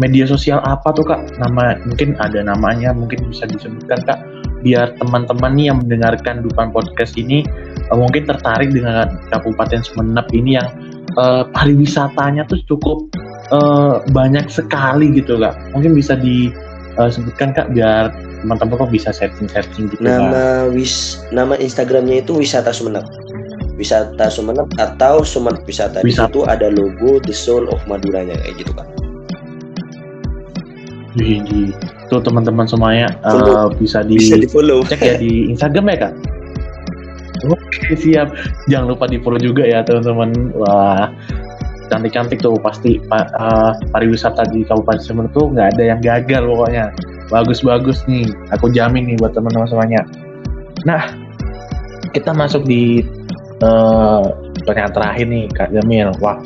media 0.00 0.24
sosial 0.24 0.64
apa 0.64 0.96
tuh 0.96 1.04
kak? 1.04 1.36
Nama 1.36 1.76
mungkin 1.84 2.16
ada 2.16 2.40
namanya, 2.40 2.96
mungkin 2.96 3.28
bisa 3.28 3.44
disebutkan 3.44 4.00
kak. 4.08 4.18
Biar 4.64 4.92
teman-teman 4.96 5.56
nih 5.56 5.72
yang 5.72 5.84
mendengarkan 5.84 6.40
Indupan 6.40 6.72
Podcast 6.72 7.20
ini 7.20 7.44
eh, 7.76 7.96
mungkin 7.96 8.24
tertarik 8.24 8.72
dengan 8.72 9.20
Kabupaten 9.28 9.84
Sumeneb 9.84 10.26
ini 10.32 10.56
yang 10.56 10.68
eh, 11.20 11.44
pariwisatanya 11.52 12.48
tuh 12.48 12.64
cukup 12.64 13.12
eh, 13.52 14.00
banyak 14.16 14.48
sekali 14.48 15.12
gitu 15.12 15.36
kak. 15.36 15.60
Mungkin 15.76 15.92
bisa 15.92 16.16
disebutkan 16.16 17.52
kak 17.52 17.68
biar 17.76 18.08
teman-teman 18.40 18.80
kok 18.80 18.88
bisa 18.88 19.12
searching-searching 19.12 19.92
gitu 19.92 20.08
kak. 20.08 20.08
Nama 20.08 20.72
wis 20.72 21.20
nama 21.28 21.52
Instagramnya 21.60 22.24
itu 22.24 22.32
Wisata 22.40 22.72
Sumeneb. 22.72 23.04
Wisata 23.80 24.28
Sumeneb 24.28 24.68
atau 24.76 25.24
Sumeneb 25.24 25.64
Wisata. 25.64 26.04
Wisata. 26.04 26.28
situ 26.28 26.44
ada 26.44 26.68
logo 26.68 27.16
The 27.24 27.32
Soul 27.32 27.64
of 27.72 27.80
Maduranya 27.88 28.36
kayak 28.36 28.60
gitu 28.60 28.72
kan. 28.76 28.84
Wih, 31.18 31.42
di 31.42 31.74
tuh 32.06 32.22
teman-teman 32.22 32.68
semuanya 32.70 33.10
Follow. 33.24 33.74
bisa 33.74 34.04
di 34.06 34.14
Bisa 34.14 34.38
di 34.38 34.46
follow. 34.46 34.86
cek 34.86 35.00
ya 35.00 35.14
di 35.18 35.50
Instagram 35.50 35.90
ya 35.90 35.96
kak. 36.06 36.14
Oke 37.50 37.96
siap, 37.96 38.28
jangan 38.68 38.92
lupa 38.94 39.08
di 39.08 39.16
follow 39.18 39.40
juga 39.40 39.64
ya 39.64 39.80
teman-teman. 39.82 40.52
Wah 40.54 41.08
cantik-cantik 41.90 42.38
tuh 42.38 42.54
pasti 42.62 43.02
pa- 43.10 43.26
eh, 43.26 43.72
pariwisata 43.90 44.46
di 44.54 44.62
Kabupaten 44.62 45.02
Sumeneb 45.02 45.34
tuh 45.34 45.50
nggak 45.50 45.74
ada 45.74 45.82
yang 45.82 45.98
gagal 45.98 46.46
pokoknya. 46.46 46.94
Bagus-bagus 47.26 48.06
nih, 48.06 48.26
aku 48.54 48.70
jamin 48.70 49.10
nih 49.10 49.16
buat 49.18 49.34
teman-teman 49.34 49.66
semuanya. 49.66 50.02
Nah, 50.86 51.10
kita 52.14 52.30
masuk 52.30 52.62
di 52.66 53.02
eh, 53.60 54.22
pertanyaan 54.64 54.94
terakhir 54.94 55.26
nih 55.28 55.44
Kak 55.52 55.70
Jamil. 55.72 56.08
Wah, 56.20 56.38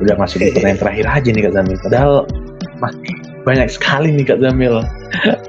udah 0.00 0.14
masuk 0.16 0.44
di 0.44 0.52
pertanyaan 0.54 0.80
terakhir 0.80 1.06
aja 1.08 1.28
nih 1.28 1.42
Kak 1.48 1.54
Jamil. 1.56 1.76
Padahal 1.84 2.14
masih 2.80 3.14
banyak 3.44 3.68
sekali 3.68 4.08
nih 4.14 4.24
Kak 4.28 4.40
Zamil. 4.40 4.74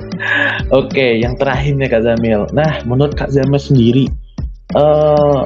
Oke, 0.80 1.20
yang 1.20 1.36
terakhir 1.36 1.76
nih 1.76 1.90
Kak 1.92 2.04
Zamil. 2.04 2.48
Nah, 2.56 2.84
menurut 2.88 3.16
Kak 3.16 3.32
Zamil 3.32 3.60
sendiri, 3.60 4.06
eh 4.76 5.40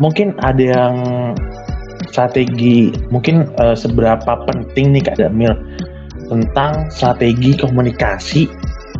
mungkin 0.00 0.36
ada 0.44 0.60
yang 0.60 0.96
strategi, 2.12 2.92
mungkin 3.12 3.48
eh, 3.60 3.76
seberapa 3.76 4.44
penting 4.48 4.96
nih 4.96 5.02
Kak 5.04 5.20
Zamil 5.20 5.52
tentang 6.26 6.90
strategi 6.90 7.54
komunikasi 7.54 8.50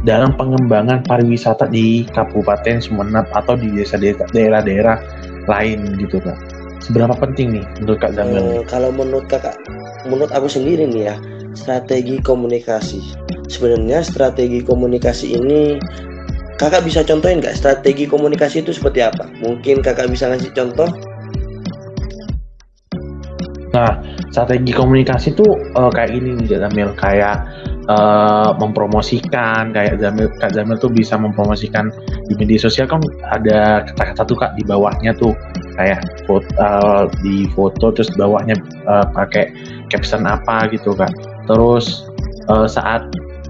dalam 0.07 0.39
pengembangan 0.39 1.03
pariwisata 1.03 1.67
di 1.67 2.07
Kabupaten 2.15 2.79
Sumeneb 2.79 3.27
atau 3.35 3.59
di 3.59 3.75
desa-desa 3.75 4.23
daerah-daerah 4.31 5.03
lain 5.51 5.99
gitu 5.99 6.23
Kak. 6.23 6.39
Seberapa 6.79 7.19
penting 7.19 7.59
nih 7.59 7.67
menurut 7.83 7.99
Kak 7.99 8.15
Zamil? 8.15 8.39
Eh, 8.39 8.63
kalau 8.71 8.95
menurut 8.95 9.27
kakak, 9.27 9.59
menurut 10.07 10.31
aku 10.31 10.47
sendiri 10.47 10.87
nih 10.87 11.11
ya, 11.11 11.17
strategi 11.59 12.23
komunikasi. 12.23 13.03
Sebenarnya 13.51 14.07
strategi 14.07 14.63
komunikasi 14.63 15.35
ini 15.35 15.83
kakak 16.63 16.87
bisa 16.87 17.03
contohin 17.03 17.43
nggak 17.43 17.59
strategi 17.59 18.07
komunikasi 18.07 18.63
itu 18.63 18.71
seperti 18.71 19.03
apa? 19.03 19.27
Mungkin 19.43 19.83
kakak 19.83 20.07
bisa 20.07 20.31
ngasih 20.31 20.55
contoh? 20.55 20.87
Nah, 23.75 23.99
strategi 24.31 24.71
komunikasi 24.71 25.35
tuh 25.35 25.51
eh, 25.75 25.90
kayak 25.90 26.14
gini 26.14 26.38
nih 26.38 26.47
Kak 26.55 26.61
Zamil, 26.71 26.90
kayak 26.95 27.37
eh, 27.87 28.51
mempromosikan, 28.59 29.70
kayak 29.70 30.03
Zamil, 30.03 30.29
Kak 30.42 30.55
Zamil 30.55 30.77
tuh 30.79 30.90
bisa 30.90 31.14
mempromosikan 31.16 31.90
di 32.27 32.35
media 32.38 32.59
sosial 32.59 32.90
kan 32.90 33.01
ada 33.31 33.87
kata-kata 33.87 34.22
tuh 34.27 34.37
Kak 34.38 34.53
di 34.59 34.62
bawahnya 34.66 35.14
tuh 35.14 35.33
kayak 35.79 36.03
foto, 36.27 37.07
di 37.22 37.46
foto 37.55 37.94
terus 37.94 38.11
bawahnya 38.18 38.57
eh, 38.62 39.07
pakai 39.14 39.44
caption 39.90 40.27
apa 40.27 40.70
gitu 40.75 40.92
Kak. 40.94 41.11
Terus 41.46 42.07
eh, 42.51 42.68
saat 42.68 43.07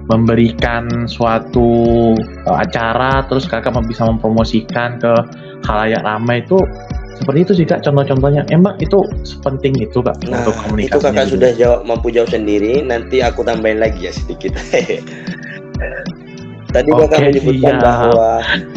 memberikan 0.07 1.05
suatu 1.05 2.13
eh, 2.23 2.57
acara 2.57 3.27
terus 3.27 3.45
kakak 3.45 3.75
bisa 3.87 4.07
mempromosikan 4.07 4.99
ke 4.99 5.13
halayak 5.67 6.01
ramai 6.05 6.39
itu 6.43 6.59
seperti 7.17 7.39
itu 7.43 7.53
sih 7.57 7.65
kak 7.65 7.81
contoh-contohnya 7.81 8.45
emang 8.53 8.77
itu 8.77 9.01
sepenting 9.25 9.73
itu 9.81 9.99
kak 10.05 10.15
Nah, 10.29 10.43
untuk 10.45 10.53
itu 10.53 10.61
komunikasinya 10.63 11.11
kakak 11.11 11.27
sudah 11.33 11.51
jawab 11.57 11.79
mampu 11.87 12.07
jawab 12.13 12.29
sendiri. 12.29 12.83
Nanti 12.85 13.23
aku 13.25 13.41
tambahin 13.41 13.79
lagi 13.81 14.05
ya 14.05 14.13
sedikit. 14.13 14.53
Tadi 16.75 16.89
kakak 16.91 17.17
Oke, 17.17 17.25
menyebutkan 17.31 17.75
siap. 17.79 17.85
bahwa 17.85 18.31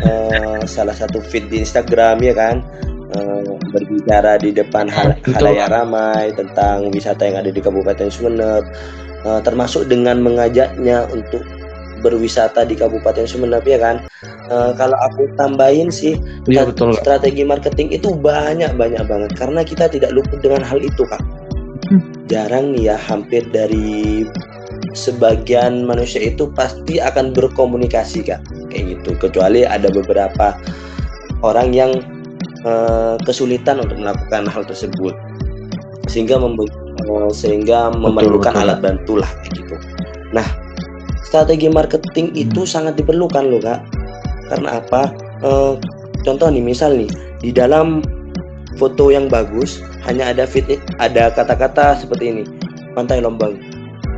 eh, 0.07 0.61
salah 0.64 0.94
satu 0.94 1.18
feed 1.20 1.50
di 1.50 1.61
Instagram 1.66 2.22
ya 2.22 2.33
kan 2.33 2.62
eh, 3.12 3.50
berbicara 3.74 4.38
di 4.38 4.55
depan 4.55 4.87
hal 4.87 5.18
halayak 5.37 5.68
ramai 5.74 6.31
tentang 6.38 6.87
wisata 6.94 7.26
yang 7.26 7.42
ada 7.42 7.50
di 7.50 7.61
Kabupaten 7.61 8.09
Sumeneb, 8.09 8.64
eh, 9.26 9.40
termasuk 9.42 9.90
dengan 9.90 10.22
mengajaknya 10.22 11.11
untuk 11.11 11.42
berwisata 12.01 12.65
di 12.67 12.75
Kabupaten 12.75 13.29
Sumeneb 13.29 13.65
ya 13.65 13.79
kan. 13.79 14.03
Eh, 14.51 14.73
kalau 14.75 14.99
aku 14.99 15.31
tambahin 15.39 15.95
sih 15.95 16.19
Strat- 16.49 16.75
betul 16.75 16.91
Strategi 16.99 17.47
marketing 17.47 17.95
itu 17.95 18.11
banyak 18.17 18.75
banyak 18.75 19.07
banget 19.07 19.31
karena 19.39 19.63
kita 19.63 19.87
tidak 19.87 20.11
luput 20.11 20.43
dengan 20.43 20.67
hal 20.67 20.83
itu 20.83 21.07
kak. 21.07 21.23
Hmm. 21.93 22.03
Jarang 22.27 22.75
nih 22.75 22.91
ya 22.91 22.97
hampir 22.99 23.47
dari 23.55 24.27
sebagian 24.91 25.87
manusia 25.87 26.19
itu 26.19 26.51
pasti 26.51 26.99
akan 26.99 27.31
berkomunikasi 27.31 28.27
kak 28.27 28.43
kayak 28.75 28.99
gitu. 28.99 29.15
Kecuali 29.23 29.63
ada 29.63 29.87
beberapa 29.87 30.59
orang 31.47 31.71
yang 31.71 31.93
eh, 32.67 33.17
kesulitan 33.23 33.81
untuk 33.81 33.97
melakukan 33.97 34.51
hal 34.51 34.67
tersebut 34.67 35.15
sehingga 36.11 36.43
membe- 36.43 36.69
eh, 37.07 37.31
sehingga 37.33 37.95
memerlukan 37.95 38.51
betul. 38.51 38.63
alat 38.67 38.79
bantu 38.83 39.13
lah 39.23 39.31
kayak 39.41 39.53
gitu. 39.63 39.75
Nah 40.35 40.47
strategi 41.31 41.71
marketing 41.71 42.35
itu 42.35 42.66
sangat 42.66 42.99
diperlukan 42.99 43.47
loh 43.47 43.62
kak. 43.62 43.87
Karena 44.51 44.83
apa? 44.83 45.14
Eh, 45.47 45.79
contoh 46.27 46.51
nih 46.51 46.59
misal 46.59 46.99
nih 46.99 47.07
di 47.38 47.55
dalam 47.55 48.03
foto 48.77 49.14
yang 49.14 49.31
bagus 49.31 49.79
hanya 50.05 50.35
ada 50.35 50.45
fit 50.45 50.66
ada 50.99 51.31
kata-kata 51.31 52.03
seperti 52.03 52.35
ini 52.35 52.43
pantai 52.99 53.23
Lombang. 53.23 53.57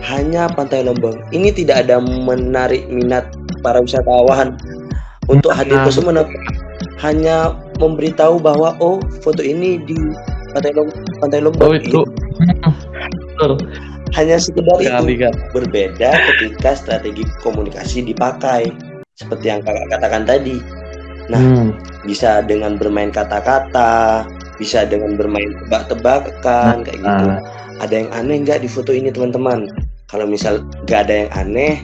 Hanya 0.03 0.49
pantai 0.51 0.83
Lombang. 0.83 1.21
Ini 1.31 1.53
tidak 1.53 1.87
ada 1.87 2.01
menarik 2.01 2.89
minat 2.89 3.29
para 3.61 3.79
wisatawan 3.79 4.57
untuk 5.29 5.53
hadir 5.53 5.79
ke 5.85 5.93
Nah. 5.93 5.95
Sumeneb. 5.95 6.29
Hanya 7.05 7.55
memberitahu 7.77 8.41
bahwa 8.41 8.75
oh 8.81 8.99
foto 9.21 9.45
ini 9.45 9.79
di 9.85 9.99
pantai 10.57 10.73
Lombang 10.73 11.05
pantai 11.21 11.41
Lombang. 11.45 11.69
Oh 11.69 11.77
itu. 11.77 12.01
Betul 13.37 13.61
hanya 14.13 14.37
sekedar 14.37 14.77
itu 14.81 15.31
berbeda 15.57 16.11
ketika 16.13 16.71
strategi 16.77 17.25
komunikasi 17.41 18.05
dipakai 18.05 18.69
seperti 19.17 19.47
yang 19.49 19.61
kakak 19.65 19.89
katakan 19.93 20.25
tadi. 20.25 20.57
Nah, 21.31 21.39
Hmm, 21.39 21.69
bisa 22.03 22.43
dengan 22.45 22.77
bermain 22.77 23.15
kata-kata 23.15 24.27
bisa 24.61 24.85
dengan 24.87 25.19
bermain 25.19 25.51
tebak-tebakan 25.67 26.87
kayak 26.87 26.99
gitu. 27.03 27.25
Nah, 27.35 27.41
ada 27.83 27.95
yang 27.95 28.11
aneh 28.15 28.37
nggak 28.47 28.63
di 28.63 28.69
foto 28.71 28.95
ini 28.95 29.11
teman-teman? 29.11 29.67
Kalau 30.07 30.29
misal 30.29 30.63
nggak 30.87 31.01
ada 31.09 31.15
yang 31.27 31.31
aneh 31.35 31.83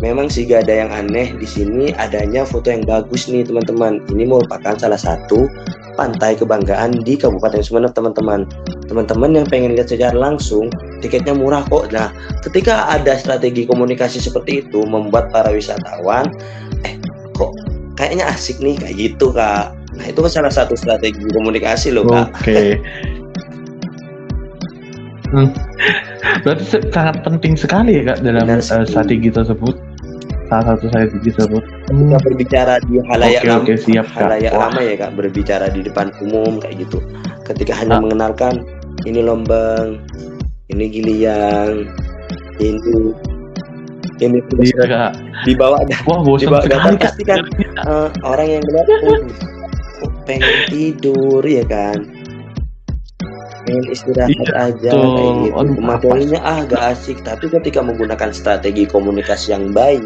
memang 0.00 0.32
sih 0.32 0.48
nggak 0.48 0.66
ada 0.68 0.74
yang 0.84 0.90
aneh 0.90 1.36
di 1.36 1.46
sini 1.46 1.92
adanya 1.96 2.44
foto 2.44 2.72
yang 2.72 2.84
bagus 2.84 3.28
nih 3.28 3.44
teman-teman. 3.44 4.00
Ini 4.08 4.24
merupakan 4.28 4.74
salah 4.76 4.98
satu 5.00 5.48
pantai 5.94 6.36
kebanggaan 6.36 7.04
di 7.04 7.20
Kabupaten 7.20 7.60
Sumeneb 7.60 7.92
teman-teman. 7.92 8.48
Teman-teman 8.88 9.36
yang 9.36 9.46
pengen 9.46 9.76
lihat 9.76 9.92
secara 9.92 10.16
langsung 10.16 10.72
tiketnya 11.04 11.36
murah 11.36 11.62
kok. 11.68 11.92
Nah 11.92 12.08
ketika 12.48 12.88
ada 12.88 13.16
strategi 13.20 13.68
komunikasi 13.68 14.18
seperti 14.18 14.64
itu 14.66 14.82
membuat 14.88 15.28
para 15.30 15.52
wisatawan 15.52 16.32
eh 16.88 16.96
kok 17.36 17.52
kayaknya 18.00 18.32
asik 18.32 18.56
nih 18.58 18.80
kayak 18.80 18.96
gitu 18.96 19.30
kak. 19.36 19.76
Nah 19.94 20.04
itu 20.08 20.18
kan 20.24 20.32
salah 20.32 20.52
satu 20.52 20.72
strategi 20.74 21.20
komunikasi 21.36 21.92
loh 21.92 22.08
kak. 22.08 22.32
Oke. 22.40 22.60
Hmm. 25.30 25.46
Berarti 26.42 26.90
sangat 26.90 27.22
penting 27.22 27.54
sekali 27.54 28.02
ya 28.02 28.12
kak 28.14 28.26
dalam 28.26 28.50
Benar 28.50 28.66
eh, 28.66 28.82
strategi 28.82 29.30
tersebut. 29.30 29.89
Salah 30.50 30.64
satu 30.68 30.84
strategi 30.84 31.30
tersebut. 31.30 31.62
kita 31.86 32.18
berbicara 32.20 32.74
di 32.82 32.98
halayak 33.04 33.42
ram- 33.44 33.62
oke, 33.62 33.74
siap, 33.76 34.06
halayak 34.10 34.50
Wah. 34.50 34.66
ramai 34.66 34.84
ya 34.90 34.96
kak 34.98 35.10
berbicara 35.14 35.66
di 35.70 35.80
depan 35.80 36.10
umum 36.20 36.58
kayak 36.58 36.82
gitu 36.82 36.98
ketika 37.44 37.70
hanya 37.72 37.98
Ah. 37.98 38.02
mengenalkan 38.02 38.66
ini 39.04 39.20
lombang 39.20 40.02
ini 40.68 40.84
giliang 40.86 41.86
ini 42.58 42.78
ini 44.18 44.38
Iya 44.60 44.84
kak. 44.84 45.12
dibawa 45.42 45.78
ada 45.78 45.94
Wah 46.04 46.18
Dibawa 46.20 46.60
sekali 46.60 46.68
data 46.68 46.90
kak. 46.90 47.02
pasti 47.08 47.22
kan. 47.24 47.40
eh, 47.80 48.08
orang 48.20 48.46
yang 48.50 48.62
melihat 48.64 48.86
"Waduh, 49.00 49.22
kok 49.96 50.12
pengen 50.24 50.54
tidur 50.66 51.42
ya 51.42 51.64
kan 51.64 51.98
pengen 53.70 53.86
istirahat 53.94 54.30
Iya, 54.34 54.50
aja 54.58 54.90
kayak 54.90 55.32
gitu. 55.46 55.54
Aduh, 55.62 55.76
materinya 55.78 56.40
ah 56.42 56.60
gak 56.66 56.82
asik. 56.98 57.18
Tapi 57.22 57.46
ketika 57.46 57.80
menggunakan 57.80 58.30
strategi 58.34 58.84
komunikasi 58.90 59.54
yang 59.54 59.70
baik 59.70 60.02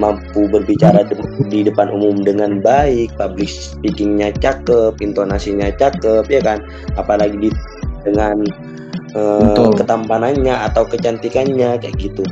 mampu 0.00 0.48
berbicara 0.48 1.04
de- 1.04 1.44
di 1.52 1.60
depan 1.60 1.92
umum 1.92 2.24
dengan 2.24 2.64
baik 2.64 3.12
public 3.20 3.52
speakingnya 3.52 4.32
cakep 4.40 4.96
intonasinya 5.04 5.68
cakep 5.76 6.24
ya 6.32 6.40
kan? 6.40 6.64
Apalagi 6.96 7.36
di 7.36 7.50
dengan 8.08 8.40
Betul. 9.12 9.76
ketampanannya 9.76 10.54
atau 10.72 10.88
kecantikannya 10.88 11.76
kayak 11.76 11.96
gitu. 12.00 12.24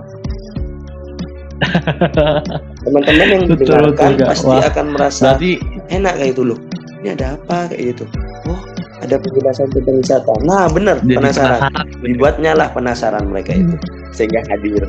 Teman-teman 2.87 3.27
yang 3.29 3.45
Betul, 3.51 3.93
mendengarkan 3.93 4.13
pasti 4.31 4.47
Wah, 4.47 4.63
akan 4.71 4.87
merasa 4.95 5.35
Berarti 5.35 5.53
enak 5.91 6.15
kayak 6.23 6.33
itu 6.39 6.43
loh. 6.47 6.59
Ini 7.03 7.19
ada 7.19 7.35
apa? 7.35 7.75
Kayak 7.75 7.83
gitu. 7.99 8.05
Oh 8.47 8.63
ada 9.09 9.17
penjelasan 9.17 9.67
tentang 9.73 9.97
wisata 9.97 10.33
nah 10.45 10.69
jadi 10.69 11.01
penasaran 11.17 11.73
penasaran. 11.73 11.87
dibuatnya 12.05 12.53
lah 12.53 12.69
penasaran 12.77 13.25
mereka 13.33 13.57
itu 13.57 13.75
sehingga 14.13 14.45
hadir 14.53 14.85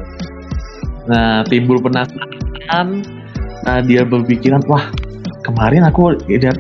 Nah 1.10 1.42
timbul 1.50 1.82
penasaran. 1.82 3.02
Nah 3.66 3.78
dia 3.84 4.06
berpikiran 4.06 4.62
wah 4.70 4.86
kemarin 5.42 5.90
aku 5.90 6.14
lihat 6.30 6.56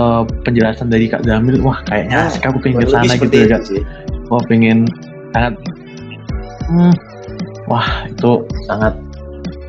eh, 0.00 0.22
penjelasan 0.48 0.88
dari 0.88 1.12
Kak 1.12 1.28
Jamil 1.28 1.60
wah 1.60 1.76
kayaknya 1.86 2.32
Nah, 2.32 2.48
aku 2.48 2.58
pengen 2.64 2.82
ke 2.82 2.88
sana 2.88 3.14
gitu 3.20 3.36
ya 3.36 3.46
Kak. 3.52 3.62
sih. 3.68 3.80
Wah 4.32 4.42
pengen 4.48 4.88
sangat 5.36 5.54
hmm, 6.72 6.94
wah 7.68 7.88
itu 8.08 8.32
sangat 8.64 8.94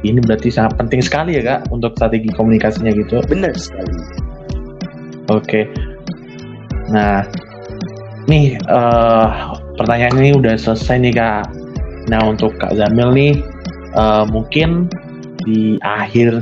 ini 0.04 0.20
berarti 0.24 0.48
sangat 0.52 0.80
penting 0.80 1.04
sekali 1.04 1.36
ya 1.40 1.44
Kak 1.44 1.60
untuk 1.76 1.92
strategi 2.00 2.32
komunikasinya 2.32 2.96
gitu. 2.96 3.20
benar 3.28 3.52
sekali 3.60 3.92
Oke. 5.32 5.68
Nah, 6.92 7.24
nih 8.28 8.56
eh, 8.56 9.28
pertanyaan 9.76 10.16
ini 10.20 10.32
udah 10.40 10.56
selesai 10.56 11.00
nih 11.00 11.14
kak. 11.16 11.44
Nah 12.12 12.20
untuk 12.28 12.56
kak 12.60 12.76
Zamil 12.76 13.12
nih, 13.16 13.34
eh, 13.96 14.24
mungkin 14.32 14.88
di 15.44 15.76
akhir 15.84 16.40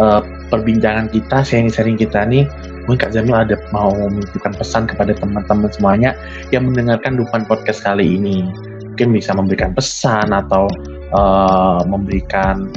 eh, 0.00 0.22
perbincangan 0.50 1.10
kita, 1.10 1.46
sharing-sharing 1.46 1.98
kita 1.98 2.26
nih, 2.26 2.46
mungkin 2.86 2.98
kak 2.98 3.12
Zamil 3.14 3.34
ada 3.34 3.56
mau 3.70 3.90
menitipkan 3.94 4.54
pesan 4.54 4.90
kepada 4.90 5.14
teman-teman 5.18 5.70
semuanya 5.70 6.10
yang 6.50 6.66
mendengarkan 6.66 7.18
Dupan 7.18 7.46
Podcast 7.46 7.86
kali 7.86 8.18
ini. 8.18 8.46
Mungkin 8.94 9.16
bisa 9.16 9.32
memberikan 9.34 9.70
pesan 9.74 10.34
atau 10.34 10.66
eh, 11.14 11.80
memberikan 11.86 12.70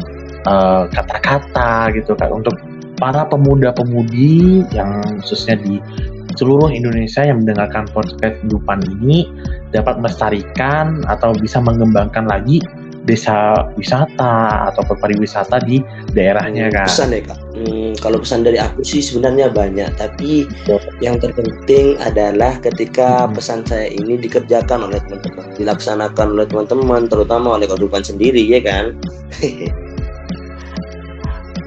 kata-kata 0.91 1.87
gitu 1.95 2.19
kak 2.19 2.27
untuk 2.27 2.51
para 2.99 3.23
pemuda-pemudi 3.31 4.67
yang 4.75 4.99
khususnya 5.23 5.55
di 5.55 5.79
seluruh 6.37 6.69
Indonesia 6.73 7.23
yang 7.23 7.41
mendengarkan 7.43 7.89
podcast 7.91 8.37
Dupan 8.49 8.81
ini 8.99 9.29
dapat 9.73 9.99
melestarikan 10.01 11.01
atau 11.09 11.33
bisa 11.37 11.57
mengembangkan 11.61 12.29
lagi 12.29 12.61
desa 13.03 13.67
wisata 13.75 14.71
atau 14.71 14.81
pariwisata 14.95 15.59
di 15.67 15.83
daerahnya 16.15 16.71
kan. 16.71 16.87
pesan 16.87 17.11
deh 17.11 17.23
kak 17.23 17.39
Hmm, 17.53 17.93
kalau 18.01 18.17
pesan 18.17 18.41
dari 18.41 18.57
aku 18.57 18.81
sih 18.81 18.97
sebenarnya 18.97 19.53
banyak 19.53 19.85
tapi 19.93 20.49
yang 21.03 21.21
terpenting 21.21 21.99
adalah 22.01 22.57
ketika 22.63 23.29
Hmm. 23.29 23.35
pesan 23.35 23.59
saya 23.67 23.93
ini 23.93 24.17
dikerjakan 24.17 24.89
oleh 24.89 24.97
teman-teman 25.05 25.45
dilaksanakan 25.59 26.27
oleh 26.33 26.45
teman-teman 26.49 27.05
terutama 27.05 27.59
oleh 27.59 27.69
kehidupan 27.69 28.01
sendiri 28.01 28.41
ya 28.41 28.59
kan. 28.63 28.97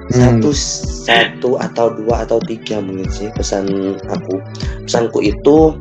satu 0.06 0.50
satu 0.54 1.50
atau 1.58 1.90
dua 1.98 2.22
atau 2.22 2.38
tiga 2.46 2.78
mungkin 2.78 3.10
sih 3.10 3.28
pesan 3.34 3.66
aku. 4.06 4.34
Pesanku 4.86 5.18
itu 5.22 5.74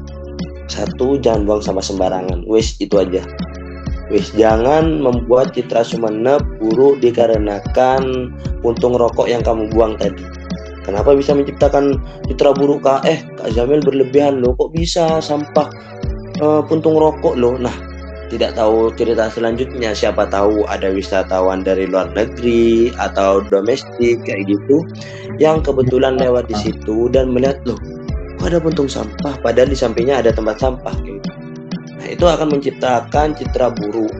satu 0.65 1.21
jangan 1.21 1.45
buang 1.45 1.61
sampah 1.61 1.85
sembarangan. 1.85 2.41
Wes 2.49 2.73
itu 2.81 2.97
aja. 2.97 3.21
Wes 4.09 4.33
jangan 4.33 5.01
membuat 5.01 5.53
citra 5.53 5.85
Sumeneb 5.85 6.41
buruk 6.57 7.01
dikarenakan 7.01 8.33
puntung 8.65 8.97
rokok 8.97 9.29
yang 9.29 9.45
kamu 9.45 9.69
buang 9.73 9.97
tadi. 9.97 10.25
Kenapa 10.85 11.17
bisa 11.17 11.33
menciptakan 11.33 11.97
citra 12.29 12.53
buruk 12.53 12.85
kak? 12.85 13.05
Eh 13.05 13.25
kak 13.37 13.53
Jamil 13.53 13.81
berlebihan 13.81 14.41
loh. 14.41 14.53
Kok 14.57 14.73
bisa 14.73 15.21
sampah 15.21 15.69
eh, 16.41 16.61
puntung 16.65 16.97
rokok 16.97 17.37
loh? 17.37 17.57
Nah 17.57 17.73
tidak 18.31 18.57
tahu 18.57 18.89
cerita 18.97 19.29
selanjutnya 19.29 19.93
siapa 19.93 20.25
tahu 20.27 20.65
ada 20.65 20.89
wisatawan 20.89 21.61
dari 21.61 21.85
luar 21.85 22.09
negeri 22.13 22.89
atau 22.97 23.45
domestik 23.45 24.21
kayak 24.25 24.49
gitu 24.49 24.81
yang 25.37 25.61
kebetulan 25.61 26.17
lewat 26.17 26.49
di 26.49 26.55
situ 26.57 27.11
dan 27.11 27.29
melihat 27.31 27.59
loh 27.67 27.77
kok 28.45 28.53
ada 28.53 28.59
puntung 28.61 28.85
sampah? 28.85 29.33
Padahal 29.41 29.73
di 29.73 29.77
sampingnya 29.77 30.21
ada 30.21 30.29
tempat 30.29 30.61
sampah 30.61 30.93
kayak 31.01 31.17
gitu. 31.17 31.29
Nah, 31.95 32.07
itu 32.13 32.25
akan 32.29 32.47
menciptakan 32.53 33.27
citra 33.33 33.73
buruk 33.73 34.13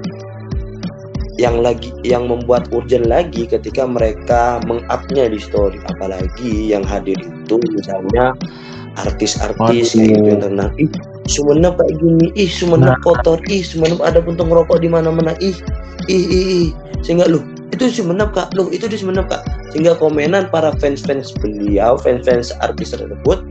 yang 1.35 1.59
lagi 1.59 1.91
yang 2.07 2.31
membuat 2.31 2.71
urgent 2.71 3.05
lagi 3.11 3.43
ketika 3.45 3.83
mereka 3.85 4.57
mengupnya 4.65 5.29
di 5.29 5.37
story. 5.37 5.77
Apalagi 5.93 6.73
yang 6.73 6.81
hadir 6.81 7.19
itu 7.21 7.61
misalnya 7.75 8.33
artis-artis 8.97 9.93
kayak 9.93 10.09
gitu 10.09 10.25
yang 10.25 10.41
Sumeneb 11.25 11.77
kayak 11.77 11.97
gini 11.97 12.29
ih 12.38 12.49
Sumeneb 12.49 13.01
kotor 13.01 13.41
ih 13.49 13.65
Sumeneb 13.65 13.97
ada 14.01 14.21
puntung 14.21 14.53
rokok 14.53 14.77
di 14.81 14.89
mana-mana 14.89 15.33
ih 15.41 15.57
ih 16.05 16.25
ih, 16.25 16.45
ih. 16.61 16.67
sehingga 17.01 17.25
lu 17.25 17.41
itu 17.75 17.91
Sumeneb 17.91 18.31
kak. 18.31 18.55
Lu 18.55 18.71
itu 18.71 18.88
di 18.88 18.95
Sumeneb 18.95 19.27
kak. 19.27 19.43
Sehingga 19.75 19.99
komenan 19.99 20.47
para 20.47 20.71
fans-fans 20.79 21.35
beliau 21.43 21.99
fans-fans 21.99 22.55
artis 22.63 22.95
tersebut 22.95 23.43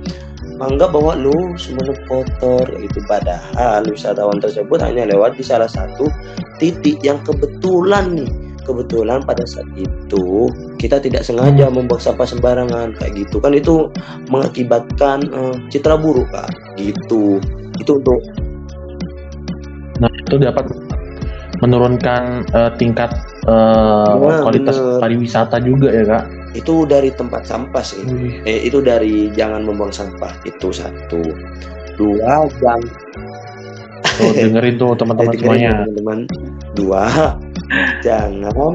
menganggap 0.57 0.97
bahwa 0.97 1.13
lu 1.19 1.37
Sumeneb 1.61 1.99
kotor 2.09 2.65
itu 2.81 2.99
padahal 3.11 3.85
wisatawan 3.85 4.41
tersebut 4.41 4.81
hanya 4.81 5.05
lewat 5.11 5.37
di 5.37 5.45
salah 5.45 5.69
satu 5.69 6.09
titik 6.57 7.03
yang 7.05 7.21
kebetulan 7.27 8.17
nih. 8.17 8.33
Kebetulan 8.65 9.21
pada 9.29 9.45
saat 9.45 9.69
itu 9.77 10.49
kita 10.81 10.97
tidak 10.97 11.21
sengaja 11.21 11.69
membuang 11.69 12.01
sampah 12.01 12.25
sembarangan 12.25 12.97
kayak 12.97 13.13
gitu. 13.13 13.37
Kan 13.37 13.53
itu 13.53 13.93
mengakibatkan 14.33 15.21
eh, 15.29 15.55
citra 15.69 16.01
buruk 16.01 16.25
kak. 16.33 16.49
Gitu 16.81 17.45
itu 17.77 17.93
untuk 17.93 18.21
Nah 19.95 20.11
itu 20.11 20.37
dapat 20.37 20.67
menurunkan 21.61 22.23
eh, 22.51 22.71
tingkat 22.77 23.15
eh, 23.47 24.11
Wah, 24.13 24.43
kualitas 24.43 24.75
bener. 24.77 24.99
pariwisata 24.99 25.57
juga 25.61 25.89
ya 25.89 26.05
kak. 26.05 26.25
itu 26.55 26.83
dari 26.85 27.11
tempat 27.11 27.43
sampah 27.43 27.83
sih 27.83 28.03
Wih, 28.05 28.39
eh, 28.43 28.63
itu 28.63 28.79
dari 28.79 29.27
jangan 29.31 29.63
membuang 29.63 29.91
sampah 29.91 30.31
itu 30.43 30.71
satu 30.71 31.19
dua 31.95 32.43
jangan 32.53 32.81
tuh 34.15 34.31
dengerin 34.41 34.75
tuh 34.77 34.91
teman-teman 34.95 35.31
Eh, 35.31 35.39
semuanya. 35.41 35.63
ya, 35.65 35.75
teman-teman 35.81 36.19
dua 36.75 37.03
jangan 38.01 38.75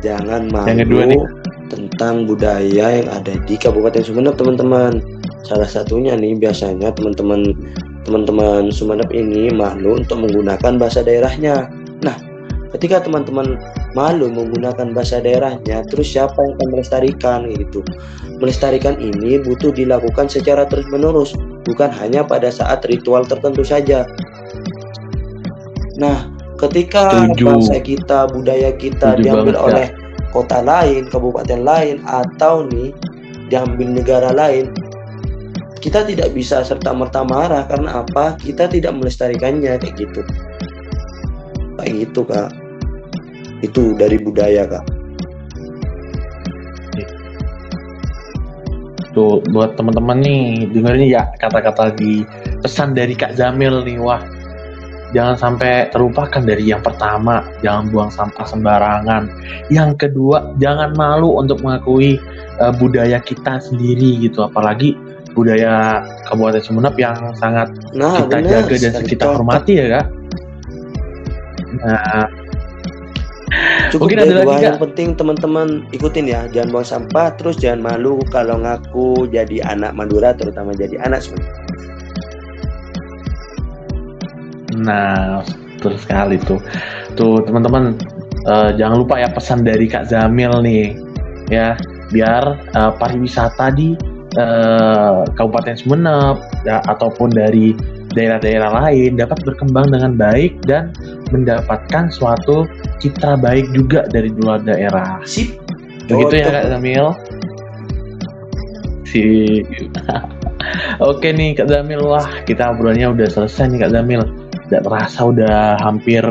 jangan 0.00 0.42
malu 0.48 0.68
Yang 0.68 0.78
kedua 0.84 1.02
nih. 1.06 1.20
tentang 1.66 2.14
budaya 2.24 2.86
yang 2.94 3.08
ada 3.10 3.34
di 3.40 3.54
Kabupaten 3.56 4.00
Sumeneb 4.00 4.36
teman-teman 4.36 5.00
salah 5.44 5.68
satunya 5.68 6.16
nih 6.16 6.40
biasanya 6.40 6.90
teman-teman 6.96 7.52
teman-teman 8.04 8.72
Sumeneb 8.72 9.08
ini 9.12 9.52
malu 9.52 10.00
untuk 10.00 10.24
menggunakan 10.24 10.80
bahasa 10.80 11.04
daerahnya. 11.04 11.68
Nah 12.00 12.16
ketika 12.72 13.04
teman-teman 13.04 13.60
malu 13.92 14.28
menggunakan 14.32 14.90
bahasa 14.96 15.20
daerahnya 15.20 15.84
terus 15.92 16.10
siapa 16.10 16.34
yang 16.34 16.56
akan 16.58 16.68
melestarikan 16.74 17.40
gitu? 17.52 17.80
Melestarikan 18.40 18.98
ini 18.98 19.40
butuh 19.40 19.70
dilakukan 19.70 20.26
secara 20.26 20.66
terus 20.66 20.88
menerus 20.90 21.36
bukan 21.64 21.92
hanya 21.92 22.24
pada 22.24 22.48
saat 22.52 22.84
ritual 22.88 23.24
tertentu 23.24 23.64
saja. 23.64 24.08
Nah 26.00 26.28
ketika 26.60 27.12
Setuju. 27.12 27.44
bangsa 27.44 27.76
kita 27.84 28.18
budaya 28.32 28.70
kita 28.76 29.16
Setuju 29.16 29.22
diambil 29.22 29.54
banget, 29.56 29.66
oleh 29.68 29.86
kota 30.32 30.58
lain 30.64 31.06
kabupaten 31.08 31.60
lain 31.62 31.96
atau 32.08 32.66
nih 32.68 32.90
diambil 33.52 34.02
negara 34.02 34.32
lain 34.34 34.72
kita 35.84 36.00
tidak 36.08 36.32
bisa 36.32 36.64
serta 36.64 36.96
merta 36.96 37.20
marah 37.28 37.68
karena 37.68 38.00
apa? 38.00 38.40
Kita 38.40 38.72
tidak 38.72 38.96
melestarikannya 38.96 39.76
kayak 39.76 39.92
gitu. 40.00 40.24
Kayak 41.76 41.92
gitu 42.08 42.20
kak. 42.24 42.48
Itu 43.60 43.92
dari 43.92 44.16
budaya 44.16 44.64
kak. 44.64 44.84
Tuh 49.12 49.44
buat 49.52 49.76
teman-teman 49.76 50.24
nih 50.24 50.72
dengerin 50.72 51.06
ya 51.06 51.28
kata-kata 51.36 51.92
di 51.94 52.24
pesan 52.64 52.96
dari 52.96 53.12
Kak 53.12 53.36
Jamil 53.36 53.84
nih. 53.84 54.00
Wah 54.00 54.24
jangan 55.14 55.36
sampai 55.38 55.92
terlupakan 55.94 56.42
dari 56.42 56.66
yang 56.66 56.82
pertama 56.82 57.44
jangan 57.60 57.92
buang 57.92 58.10
sampah 58.10 58.42
sembarangan. 58.48 59.30
Yang 59.68 60.08
kedua 60.08 60.56
jangan 60.58 60.96
malu 60.96 61.38
untuk 61.38 61.60
mengakui 61.60 62.18
eh, 62.58 62.72
budaya 62.80 63.20
kita 63.22 63.60
sendiri 63.62 64.18
gitu. 64.24 64.48
Apalagi 64.48 65.13
budaya 65.34 66.00
Kabupaten 66.30 66.62
Sumeneb 66.62 66.94
yang 66.96 67.18
sangat 67.36 67.68
nah 67.92 68.22
kita 68.24 68.40
benar 68.40 68.62
jaga 68.64 68.74
dan 68.78 68.92
kita 69.04 69.24
cocok. 69.26 69.36
hormati 69.36 69.72
ya 69.76 69.86
kak 69.98 70.06
nah 71.84 72.24
Cukup 73.92 74.10
Mungkin 74.10 74.26
ada 74.26 74.34
lagi, 74.42 74.46
dua 74.50 74.66
yang 74.66 74.80
penting 74.82 75.08
teman-teman 75.14 75.86
ikutin 75.94 76.26
ya. 76.26 76.50
Jangan 76.50 76.68
buang 76.74 76.88
sampah, 76.88 77.28
terus 77.38 77.54
jangan 77.54 77.86
malu 77.86 78.18
kalau 78.34 78.58
ngaku 78.58 79.30
jadi 79.30 79.62
anak 79.70 79.94
Madura, 79.94 80.34
terutama 80.34 80.74
jadi 80.74 80.98
anak 81.06 81.22
Sunda. 81.22 81.46
Nah, 84.82 85.46
betul 85.78 85.94
sekali 86.02 86.36
tuh. 86.42 86.58
Tuh 87.14 87.46
teman-teman 87.46 87.94
eh, 88.50 88.70
jangan 88.74 88.96
lupa 88.98 89.22
ya 89.22 89.30
pesan 89.30 89.62
dari 89.62 89.86
Kak 89.86 90.10
Zamil 90.10 90.50
nih, 90.66 90.98
ya 91.54 91.78
biar 92.10 92.58
eh, 92.74 92.92
pariwisata 92.98 93.70
di 93.70 93.94
eh, 94.38 95.20
Kabupaten 95.34 95.76
Sumeneb 95.78 96.38
ya, 96.66 96.82
ataupun 96.86 97.30
dari 97.34 97.74
daerah-daerah 98.14 98.70
lain 98.70 99.18
dapat 99.18 99.42
berkembang 99.42 99.90
dengan 99.90 100.14
baik 100.14 100.62
dan 100.64 100.94
mendapatkan 101.34 102.08
suatu 102.14 102.64
citra 103.02 103.34
baik 103.36 103.66
juga 103.74 104.06
dari 104.08 104.30
dua 104.30 104.62
daerah. 104.62 105.18
Sip. 105.26 105.58
Begitu 106.06 106.34
ya 106.40 106.46
Cocok. 106.48 106.54
Kak 106.54 106.66
Zamil. 106.70 107.06
Si 109.04 109.22
Oke 111.10 111.28
nih 111.34 111.58
Kak 111.58 111.68
Zamil, 111.68 112.00
wah 112.06 112.24
kita 112.46 112.72
obrolannya 112.72 113.10
udah 113.12 113.28
selesai 113.28 113.68
nih 113.74 113.78
Kak 113.82 113.92
Zamil. 113.92 114.22
Tidak 114.64 114.82
terasa 114.86 115.20
udah 115.28 115.76
hampir 115.82 116.22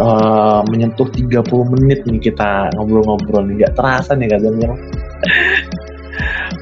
eh, 0.00 0.60
menyentuh 0.72 1.06
30 1.12 1.44
menit 1.76 2.02
nih 2.08 2.18
kita 2.32 2.72
ngobrol-ngobrol 2.74 3.46
nih. 3.46 3.68
Gak 3.68 3.74
terasa 3.76 4.16
nih 4.16 4.32
Kak 4.32 4.42
Zamil. 4.42 4.72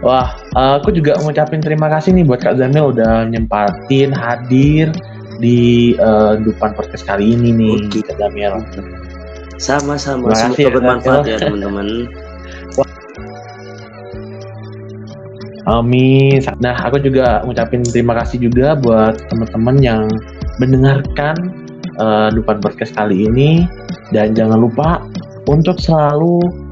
Wah, 0.07 0.39
eh, 0.55 0.73
aku 0.79 0.95
juga 0.95 1.19
ngucapin 1.19 1.59
terima 1.59 1.91
kasih 1.91 2.15
nih 2.15 2.23
buat 2.23 2.39
Kak 2.39 2.63
Zamil 2.63 2.95
udah 2.95 3.27
nyempatin 3.27 4.15
hadir 4.15 4.95
di 5.43 5.99
eh, 5.99 6.33
Dupan 6.47 6.79
Podcast 6.79 7.03
kali 7.03 7.35
ini 7.35 7.51
nih 7.51 7.75
Oke. 7.91 8.07
Kak 8.07 8.15
Zamil. 8.15 8.55
Sama-sama. 9.59 10.31
Semoga 10.31 10.63
ya, 10.63 10.71
bermanfaat 10.71 11.27
ya 11.27 11.39
teman-teman. 11.43 12.07
Amin. 15.67 16.39
Nah, 16.63 16.79
aku 16.87 17.03
juga 17.03 17.43
ngucapin 17.43 17.83
terima 17.83 18.15
kasih 18.23 18.47
juga 18.47 18.79
buat 18.79 19.19
teman-teman 19.27 19.83
yang 19.83 20.07
mendengarkan 20.63 21.35
eh, 21.99 22.29
Dupan 22.31 22.63
Podcast 22.63 22.95
kali 22.95 23.27
ini 23.27 23.67
dan 24.15 24.39
jangan 24.39 24.63
lupa 24.71 25.03
untuk 25.51 25.83
selalu 25.83 26.66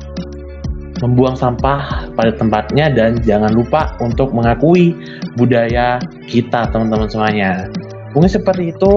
membuang 1.04 1.36
sampah 1.36 2.08
pada 2.16 2.32
tempatnya 2.32 2.88
dan 2.88 3.20
jangan 3.20 3.52
lupa 3.52 3.92
untuk 4.00 4.32
mengakui 4.32 4.96
budaya 5.36 6.00
kita 6.24 6.72
teman-teman 6.72 7.12
semuanya. 7.12 7.68
Mungkin 8.16 8.30
seperti 8.32 8.72
itu 8.72 8.92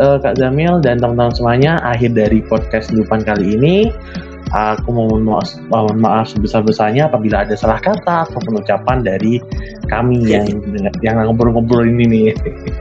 eh, 0.00 0.16
Kak 0.24 0.40
Zamil 0.40 0.80
dan 0.80 0.96
teman-teman 0.96 1.36
semuanya 1.36 1.76
akhir 1.84 2.16
dari 2.16 2.40
podcast 2.40 2.88
Dupan 2.88 3.20
kali 3.20 3.60
ini. 3.60 3.76
Aku 4.50 4.90
mohon 4.90 5.30
maaf, 5.30 5.46
mohon 5.70 6.02
maaf 6.02 6.26
sebesar-besarnya 6.34 7.06
apabila 7.06 7.46
ada 7.46 7.54
salah 7.54 7.78
kata 7.78 8.26
ataupun 8.26 8.58
ucapan 8.58 8.98
dari 8.98 9.38
kami 9.86 10.26
yang 10.26 10.42
yang 11.06 11.22
ngobrol-ngobrol 11.22 11.86
ini 11.86 12.04
nih. 12.10 12.28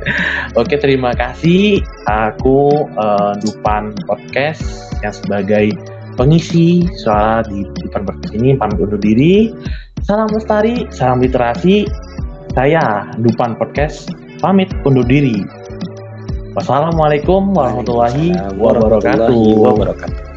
Oke, 0.59 0.81
terima 0.81 1.13
kasih. 1.13 1.77
Aku 2.09 2.89
eh, 2.89 3.33
Dupan 3.45 3.93
Podcast 4.09 4.89
yang 5.05 5.13
sebagai 5.13 5.98
pengisi 6.19 6.83
suara 6.99 7.39
di 7.47 7.63
Dupan 7.63 8.03
Podcast 8.03 8.35
ini 8.35 8.59
pamit 8.59 8.75
undur 8.83 8.99
diri. 8.99 9.55
Salam 10.03 10.27
lestari, 10.35 10.83
salam 10.91 11.23
literasi. 11.23 11.87
Saya 12.51 13.07
Dupan 13.23 13.55
Podcast 13.55 14.11
pamit 14.43 14.67
undur 14.83 15.07
diri. 15.07 15.39
Wassalamualaikum 16.59 17.55
warahmatullahi 17.55 18.35
Waalaikumsalam 18.35 18.59
warahmatullahi 18.59 19.31
wabarakatuh. 19.31 19.63
wabarakatuh. 19.63 20.28